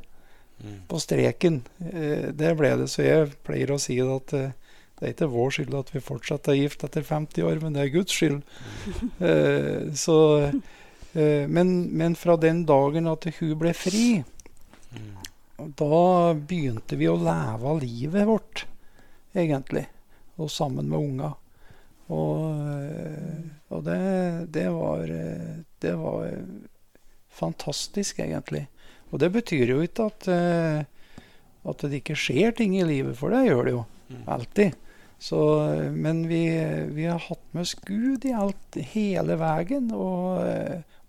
[0.64, 0.78] Mm.
[0.88, 1.58] På streken.
[1.84, 2.86] Eh, det ble det.
[2.88, 6.02] Så jeg pleier å si det at eh, det er ikke vår skyld at vi
[6.04, 8.40] fortsatt er gift etter 50 år, men det er Guds skyld.
[9.20, 9.92] Mm.
[9.96, 10.16] så,
[11.12, 14.20] men, men, fra den dagen at hun ble fri,
[14.92, 15.29] mm.
[15.76, 18.64] Da begynte vi å leve av livet vårt,
[19.36, 19.86] egentlig.
[20.40, 21.32] Og sammen med unga.
[22.10, 24.00] Og, eh, og det,
[24.54, 26.30] det, var, eh, det, var
[27.30, 28.66] fantastisk, egentlig.
[29.10, 31.24] Og det betyr jo ikke at, eh,
[31.70, 33.84] at det ikke skjer ting i livet, for det gjør det jo.
[34.10, 34.22] Mm.
[34.36, 34.78] Alltid.
[35.20, 35.38] Så,
[35.92, 36.44] men vi,
[36.96, 40.40] vi, har hatt med oss Gud i alt, hele veien, og,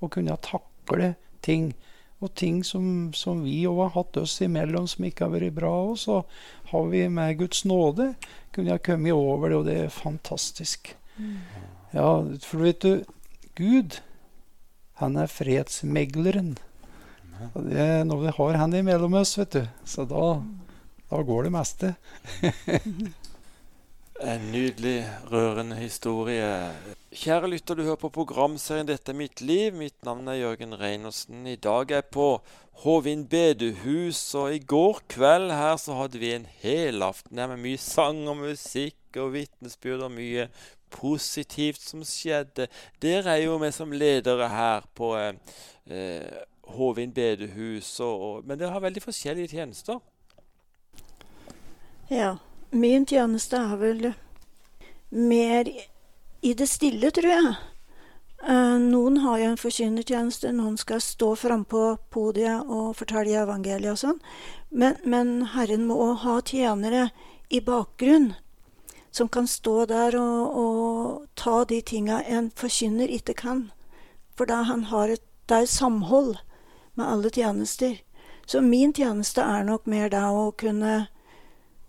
[0.03, 1.13] og kunne takle
[1.45, 1.71] ting.
[2.21, 5.71] Og ting som, som vi òg har hatt oss imellom som ikke har vært bra.
[5.89, 6.21] Og så
[6.71, 8.11] har vi med Guds nåde
[8.51, 10.93] kunne jeg kommet over det, og det er fantastisk.
[11.17, 11.37] Mm.
[11.93, 12.09] Ja,
[12.43, 13.03] for vet du,
[13.55, 14.01] Gud,
[14.99, 16.57] han er fredsmegleren.
[17.55, 19.63] Og det er noe vi har han imellom oss, vet du.
[19.87, 20.35] Så da,
[21.09, 21.95] da går det meste.
[24.21, 26.45] En nydelig, rørende historie.
[27.09, 29.73] Kjære lytter, du hører på programserien 'Dette er mitt liv'.
[29.73, 31.47] Mitt navn er Jørgen Reinersen.
[31.47, 32.41] I dag er jeg på
[32.83, 37.77] Håvind bedehus, og i går kveld her så hadde vi en helaften her med mye
[37.77, 40.47] sang og musikk og vitnesbyrd og mye
[40.89, 42.67] positivt som skjedde.
[43.01, 45.33] Dere er jo med som ledere her på eh,
[45.89, 46.47] eh
[47.13, 49.99] bedehus, og, og, men dere har veldig forskjellige tjenester.
[52.09, 52.35] Ja.
[52.71, 54.05] Min tjeneste er vel
[55.09, 55.67] mer
[56.41, 57.55] i det stille, tror jeg.
[58.47, 61.81] Eh, noen har jo en forkynnertjeneste, noen skal stå frampå
[62.15, 64.21] podiet og fortelle evangeliet og sånn.
[64.71, 67.09] Men, men, Herren må òg ha tjenere
[67.51, 68.31] i bakgrunn
[69.11, 73.67] som kan stå der og, og ta de tinga en forkynner ikke kan.
[74.39, 76.37] For da han har et, det er samhold
[76.95, 77.99] med alle tjenester.
[78.47, 81.11] Så min tjeneste er nok mer det å kunne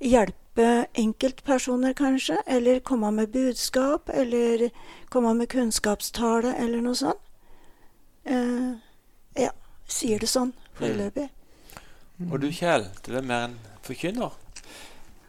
[0.03, 4.71] hjelpe hjelpe enkeltpersoner, kanskje, eller komme med budskap, eller
[5.09, 7.19] komme med kunnskapstale, eller noe sånt.
[8.29, 8.79] Uh,
[9.35, 9.51] ja,
[9.89, 11.29] sier det sånn foreløpig.
[12.19, 12.33] Mm.
[12.33, 14.31] Og du Kjell, du er mer en forkynner?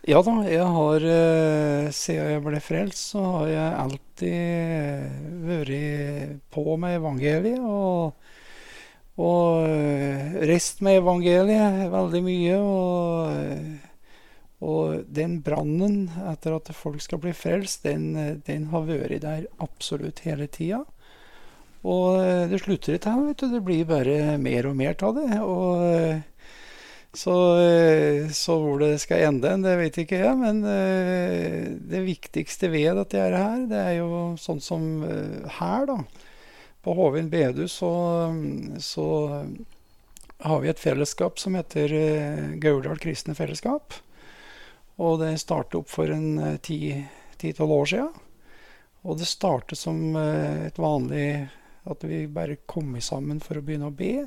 [0.05, 4.29] Ja da, jeg har uh, siden jeg ble frelst, så har jeg alltid
[5.47, 7.59] vært på med evangeliet.
[7.59, 8.13] og
[9.13, 9.67] og
[10.49, 12.55] reist med evangeliet veldig mye.
[12.57, 13.92] Og
[14.63, 20.23] og den brannen etter at folk skal bli frelst, den, den har vært der absolutt
[20.23, 20.85] hele tida.
[21.83, 23.49] Og eh, det slutter ikke her, vet du.
[23.51, 25.39] Det blir bare mer og mer av det.
[25.43, 26.21] Og eh,
[27.13, 30.37] så, eh, så, hvor det skal ende, det vet ikke jeg.
[30.39, 30.63] Men
[31.91, 34.87] det viktigste ved dette her, det er jo sånn som
[35.59, 35.99] her, da.
[36.83, 37.89] På Hovin bedehus så,
[38.83, 39.05] så
[40.43, 41.93] har vi et fellesskap som heter
[42.59, 44.02] Gauldal kristne fellesskap.
[45.01, 48.07] Og det startet opp for en eh, ti-tolv år sia.
[49.03, 51.49] Og det startet som eh, et vanlig
[51.83, 54.23] At vi bare kom sammen for å begynne å be.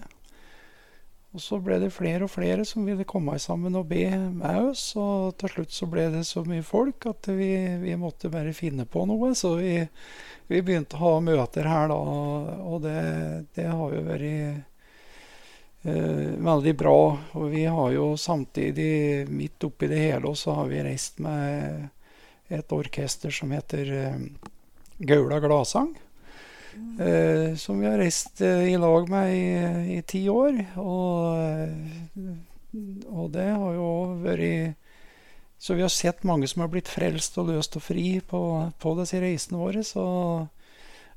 [1.37, 4.91] Og så ble det flere og flere som ville komme sammen og be med oss.
[4.97, 7.51] Og til slutt så ble det så mye folk at vi,
[7.81, 9.35] vi måtte bare finne på noe.
[9.37, 9.75] Så vi,
[10.49, 11.99] vi, begynte å ha møter her da,
[12.61, 13.01] og det,
[13.57, 14.76] det har jo vært
[15.87, 17.01] veldig bra.
[17.39, 21.87] Og vi har jo samtidig, midt oppi det hele, så har vi reist med
[22.49, 24.19] et orkester som heter eh,
[24.99, 25.95] Gaula Gladsang.
[26.77, 27.01] Mm.
[27.01, 30.61] Eh, som vi har reist eh, i lag med i, i ti år.
[30.79, 31.39] Og,
[33.09, 33.91] og det har jo
[34.25, 34.77] vært
[35.59, 38.41] Så vi har sett mange som har blitt frelst og løst og fri på,
[38.79, 39.83] på disse reisene våre.
[39.85, 40.05] Så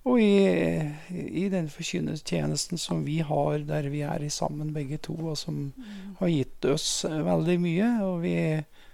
[0.08, 5.38] og i, i den forkynnelsetjenesten som vi har, der vi er sammen begge to, og
[5.38, 6.16] som mm.
[6.22, 7.90] har gitt oss veldig mye.
[8.08, 8.38] Og vi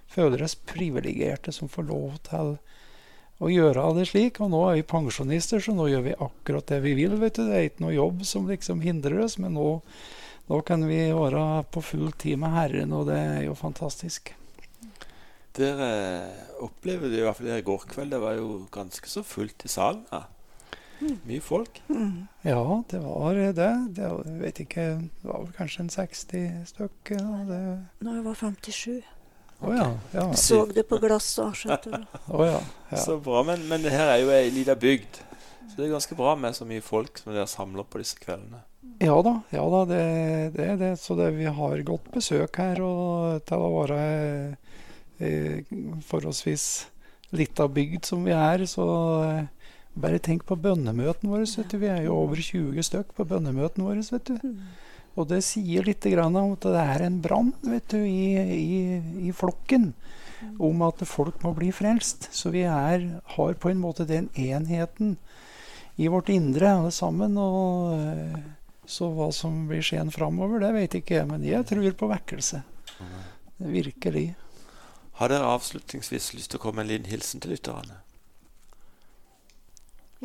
[0.09, 2.55] føler oss privilegerte som får lov til
[3.43, 4.41] å gjøre det slik.
[4.41, 7.17] Og nå er vi pensjonister, så nå gjør vi akkurat det vi vil.
[7.21, 7.45] vet du.
[7.45, 9.69] Det er ikke noe jobb som liksom hindrer oss, men nå,
[10.49, 14.33] nå kan vi være på full tid med Herren, og det er jo fantastisk.
[15.55, 15.91] Dere
[16.65, 20.01] opplevde i hvert fall i går kveld, det var jo ganske så fullt i salen.
[20.11, 20.25] Ja.
[21.01, 21.81] Mye folk.
[21.89, 22.27] Mm.
[22.47, 23.49] Ja, det var det.
[23.57, 23.67] det
[23.97, 27.19] jeg vet ikke, det var vel kanskje en 60 stykker.
[27.19, 29.03] da, det- Når jeg var 57.
[29.65, 29.87] Å ja.
[30.13, 30.25] ja.
[30.29, 31.87] Jeg så det på glasset.
[32.27, 32.59] oh, ja.
[32.91, 32.97] ja.
[32.97, 33.43] Så bra.
[33.43, 35.21] Men, men det her er jo ei lita bygd.
[35.69, 38.61] Så det er ganske bra med så mye folk som dere samler på disse kveldene.
[39.01, 40.03] Ja da, ja da, det
[40.55, 40.91] det er det.
[41.01, 42.79] Så det, vi har godt besøk her.
[42.85, 43.99] Og til å være
[45.19, 45.63] eh,
[46.07, 46.67] forholdsvis
[47.35, 48.85] lita bygd som vi er, så
[49.25, 49.43] eh,
[49.95, 51.47] bare tenk på bønnemøtene våre.
[51.47, 51.79] Vet du.
[51.81, 54.03] Vi er jo over 20 stykk på bønnemøtene våre.
[54.03, 54.35] vet du.
[54.43, 54.59] Mm.
[55.15, 58.79] Og det sier litt grann om at det er en brann i, i,
[59.29, 59.93] i flokken.
[60.59, 62.29] Om at folk må bli frelst.
[62.35, 65.15] Så vi er, har på en måte den enheten
[65.95, 67.39] i vårt indre alle sammen.
[67.39, 68.39] Og eh,
[68.85, 71.29] så hva som blir skjeen framover, det vet ikke jeg.
[71.31, 72.65] Men jeg tror på vekkelse.
[73.63, 74.33] Virkelig.
[75.15, 78.01] Har dere avslutningsvis lyst til å komme med en liten hilsen til lytterne?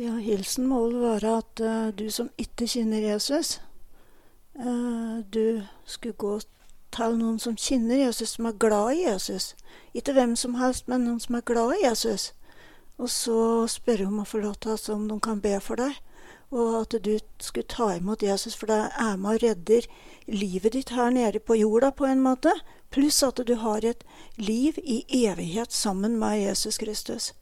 [0.01, 3.59] Ja, hilsen må vel være at uh, du som ikke kjenner Jesus,
[4.57, 6.39] uh, du skulle gå
[6.95, 9.51] til noen som kjenner Jesus, som er glad i Jesus.
[9.93, 12.31] Ikke hvem som helst, men noen som er glad i Jesus.
[12.97, 15.99] Og så spørre om å få lov til om de kan be for deg.
[16.49, 19.85] Og at du skulle ta imot Jesus, for det er med og redder
[20.25, 22.55] livet ditt her nede på jorda på en måte.
[22.89, 24.01] Pluss at du har et
[24.41, 27.35] liv i evighet sammen med Jesus Kristus.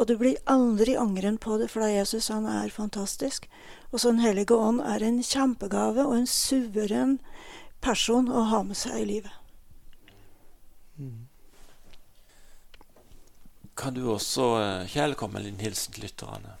[0.00, 3.44] Og du blir aldri angren på det, for da Jesus han er fantastisk.
[3.92, 7.18] Og så Den hellige ånd er en kjempegave og en suveren
[7.84, 9.36] person å ha med seg i livet.
[13.76, 16.56] Kan du også, eh, Kjell, komme med en hilsen til lytterne?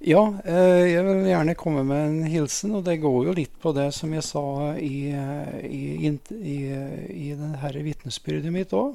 [0.00, 3.74] Ja, eh, jeg vil gjerne komme med en hilsen, og det går jo litt på
[3.76, 6.58] det som jeg sa i, eh, i, i,
[7.26, 8.94] i det her vitnesbyrdet mitt òg,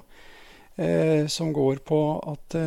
[0.77, 2.01] eh, som går på
[2.31, 2.57] at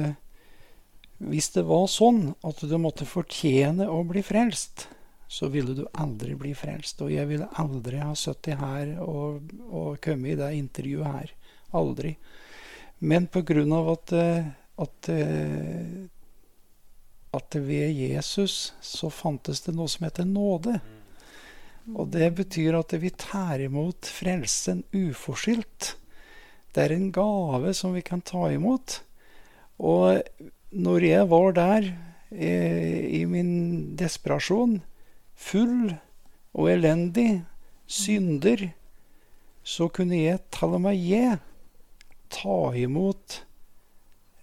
[1.18, 4.86] hvis det var sånn at du måtte fortjene å bli frelst,
[5.28, 7.02] så ville du aldri bli frelst.
[7.04, 11.34] Og jeg ville aldri ha sittet her og, og kommet i det intervjuet her.
[11.76, 12.14] Aldri.
[13.04, 14.46] Men på grunn av at, eh,
[14.82, 16.06] at eh,
[17.30, 20.78] at ved Jesus så fantes det noe som heter nåde.
[21.88, 25.94] Og det betyr at vi tar imot frelsen uforskyldt.
[26.72, 29.00] Det er en gave som vi kan ta imot.
[29.78, 30.20] Og
[30.70, 31.90] når jeg var der
[32.30, 34.80] eh, i min desperasjon,
[35.38, 35.92] full
[36.58, 37.44] og elendig,
[37.88, 38.68] synder,
[39.64, 41.38] så kunne jeg til og med jeg
[42.32, 43.40] ta imot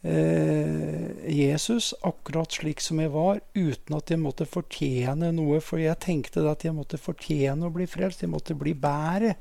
[0.05, 5.61] eh, Jesus akkurat slik som jeg var, uten at jeg måtte fortjene noe.
[5.61, 8.25] For jeg tenkte at jeg måtte fortjene å bli frelst.
[8.25, 9.35] Jeg måtte bli bedre.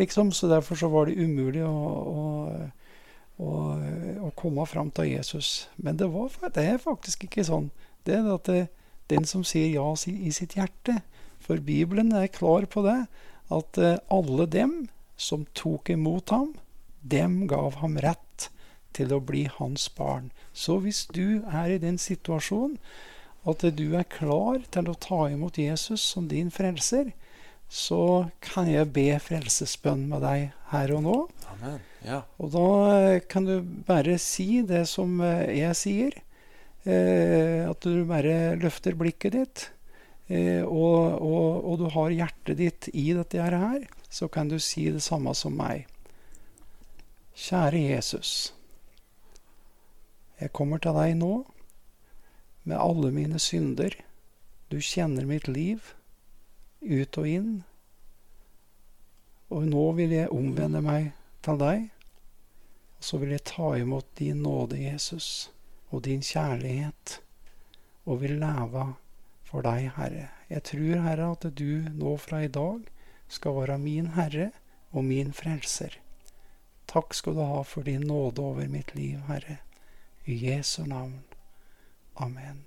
[0.00, 0.32] Liksom.
[0.36, 2.24] Så derfor så var det umulig å, å,
[3.42, 3.52] å,
[4.22, 5.68] og komme fram til Jesus.
[5.76, 7.70] Men det, var, det er faktisk ikke sånn.
[8.06, 8.66] Det er at det,
[9.12, 11.00] den som sier ja i sitt hjerte
[11.42, 13.06] For Bibelen er klar på det.
[13.52, 16.54] At eh, alle dem som tok imot ham,
[17.02, 18.48] dem gav ham rett
[18.96, 20.32] til å bli hans barn.
[20.52, 22.80] Så hvis du er i den situasjonen
[23.46, 27.12] at du er klar til å ta imot Jesus som din frelser,
[27.68, 31.16] så kan jeg be frelsesbønn med deg her og nå.
[31.56, 31.80] Amen.
[32.04, 32.22] Ja.
[32.42, 36.18] Og da eh, kan du bare si det som eh, jeg sier.
[36.86, 39.66] Eh, at du bare løfter blikket ditt.
[40.26, 45.04] Og, og, og du har hjertet ditt i dette her, så kan du si det
[45.04, 45.84] samme som meg.
[47.38, 48.32] Kjære Jesus.
[50.40, 51.30] Jeg kommer til deg nå
[52.66, 53.94] med alle mine synder.
[54.66, 55.94] Du kjenner mitt liv
[56.82, 57.52] ut og inn.
[59.54, 61.12] Og nå vil jeg omvende meg
[61.46, 61.88] til deg.
[62.96, 65.50] Og så vil jeg ta imot din nåde, Jesus,
[65.90, 67.20] og din kjærlighet,
[68.06, 68.86] og vil leve
[69.46, 70.28] for deg, Herre.
[70.50, 72.86] Jeg tror, Herre, at du nå fra i dag
[73.28, 74.50] skal være min Herre
[74.92, 75.98] og min Frelser.
[76.86, 79.58] Takk skal du ha for din nåde over mitt liv, Herre.
[80.26, 81.22] I Jesu navn.
[82.16, 82.64] Amen.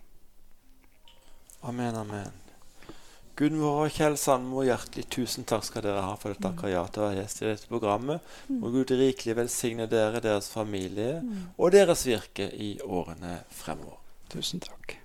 [1.62, 2.49] Amen, amen.
[3.40, 7.06] Gunvor og Kjell Sandmo, hjertelig tusen takk skal dere ha for at dere ja til
[7.06, 8.34] å være gjest i dette programmet.
[8.52, 11.22] Må Gud rikelig velsigne dere, deres familie
[11.56, 14.02] og deres virke i årene fremover.
[14.34, 14.98] Tusen takk.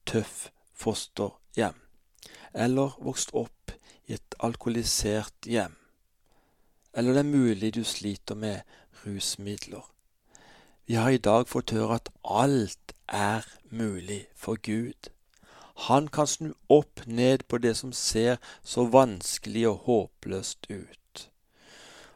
[0.09, 1.77] tøff fosterhjem,
[2.55, 3.73] eller vokst opp
[4.09, 5.75] i et alkoholisert hjem,
[6.97, 8.62] eller det er mulig du sliter med
[9.03, 9.85] rusmidler.
[10.87, 15.11] Vi har i dag fått høre at alt er mulig for Gud.
[15.91, 21.29] Han kan snu opp ned på det som ser så vanskelig og håpløst ut.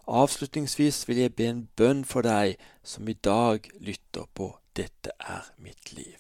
[0.07, 5.53] Avslutningsvis vil jeg be en bønn for deg som i dag lytter på dette er
[5.59, 6.17] mitt liv.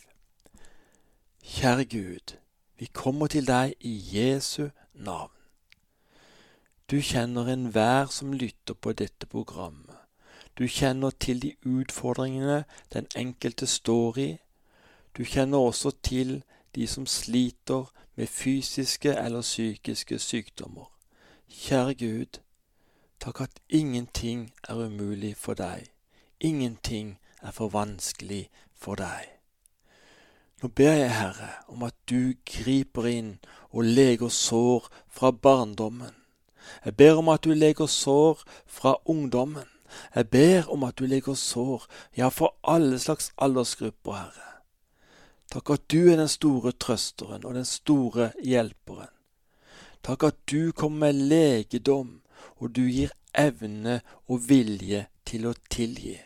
[1.43, 2.37] Kjære Gud,
[2.79, 5.33] vi kommer til deg i Jesu navn.
[6.91, 9.97] Du kjenner enhver som lytter på dette programmet.
[10.59, 14.31] Du kjenner til de utfordringene den enkelte står i.
[15.17, 16.43] Du kjenner også til
[16.75, 20.93] de som sliter med fysiske eller psykiske sykdommer.
[21.49, 22.41] Kjære Gud,
[23.21, 25.89] takk at ingenting er umulig for deg.
[26.41, 29.29] Ingenting er for vanskelig for deg.
[30.61, 33.31] Nå ber jeg, Herre, om at du griper inn
[33.73, 36.13] og leger sår fra barndommen.
[36.85, 39.69] Jeg ber om at du leger sår fra ungdommen.
[40.15, 41.87] Jeg ber om at du leger sår,
[42.17, 44.47] ja, for alle slags aldersgrupper, Herre.
[45.51, 49.11] Takk at du er den store trøsteren og den store hjelperen.
[50.05, 52.21] Takk at du kommer med legedom,
[52.61, 56.19] og du gir evne og vilje til å tilgi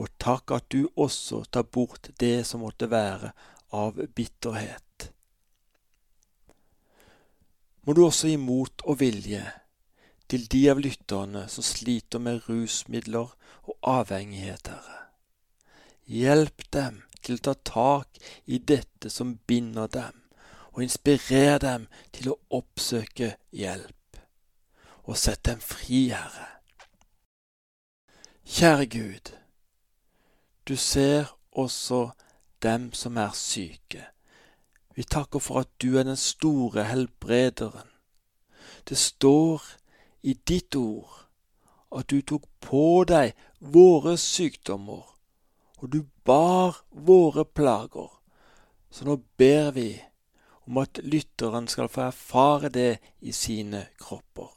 [0.00, 3.32] og takk at du også tar bort det som måtte være
[3.76, 5.12] av bitterhet.
[7.82, 9.42] Må du også gi mot og vilje
[10.30, 13.32] til de av lytterne som sliter med rusmidler
[13.62, 14.98] og avhengighet, Herre.
[16.06, 20.22] Hjelp dem til å ta tak i dette som binder dem,
[20.72, 21.84] og inspirer dem
[22.14, 24.22] til å oppsøke hjelp.
[25.04, 26.48] Og sett dem fri, Herre.
[28.46, 29.34] Kjære Gud,
[30.68, 32.10] du ser også
[32.62, 34.04] dem som er syke.
[34.94, 37.88] Vi takker for at du er den store helbrederen.
[38.88, 39.62] Det står
[40.22, 41.26] i ditt ord
[41.96, 45.04] at du tok på deg våre sykdommer,
[45.78, 48.10] og du bar våre plager.
[48.90, 49.90] Så nå ber vi
[50.68, 54.52] om at lytteren skal få erfare det i sine kropper.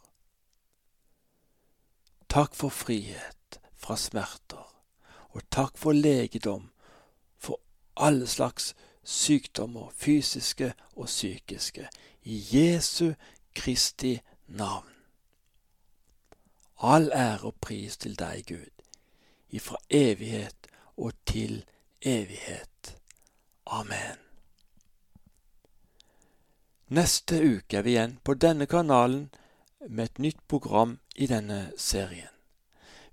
[2.30, 4.75] Takk for frihet fra smerter
[5.36, 6.70] og takk for legedom
[7.38, 7.60] for
[7.98, 8.74] alle slags
[9.04, 11.88] sykdommer, fysiske og psykiske,
[12.24, 13.14] i Jesu
[13.56, 14.90] Kristi navn.
[16.78, 18.72] All ære og pris til deg, Gud,
[19.50, 20.68] ifra evighet
[20.98, 21.66] og til
[22.02, 22.98] evighet.
[23.66, 24.20] Amen.
[26.88, 29.30] Neste uke er vi igjen på denne kanalen
[29.90, 32.30] med et nytt program i denne serien.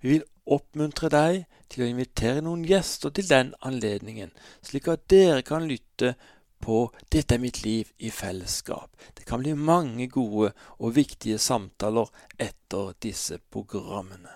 [0.00, 5.42] Vi vil oppmuntre deg til å invitere noen gjester til den anledningen, slik at dere
[5.46, 6.14] kan lytte
[6.62, 8.92] på Dette er mitt liv i fellesskap.
[9.18, 14.30] Det kan bli mange gode og viktige samtaler etter disse programmene.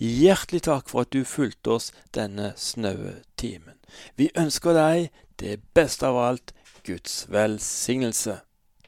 [0.00, 3.76] Hjertelig takk for at du fulgte oss denne snaue timen.
[4.16, 8.38] Vi ønsker deg det beste av alt Guds velsignelse.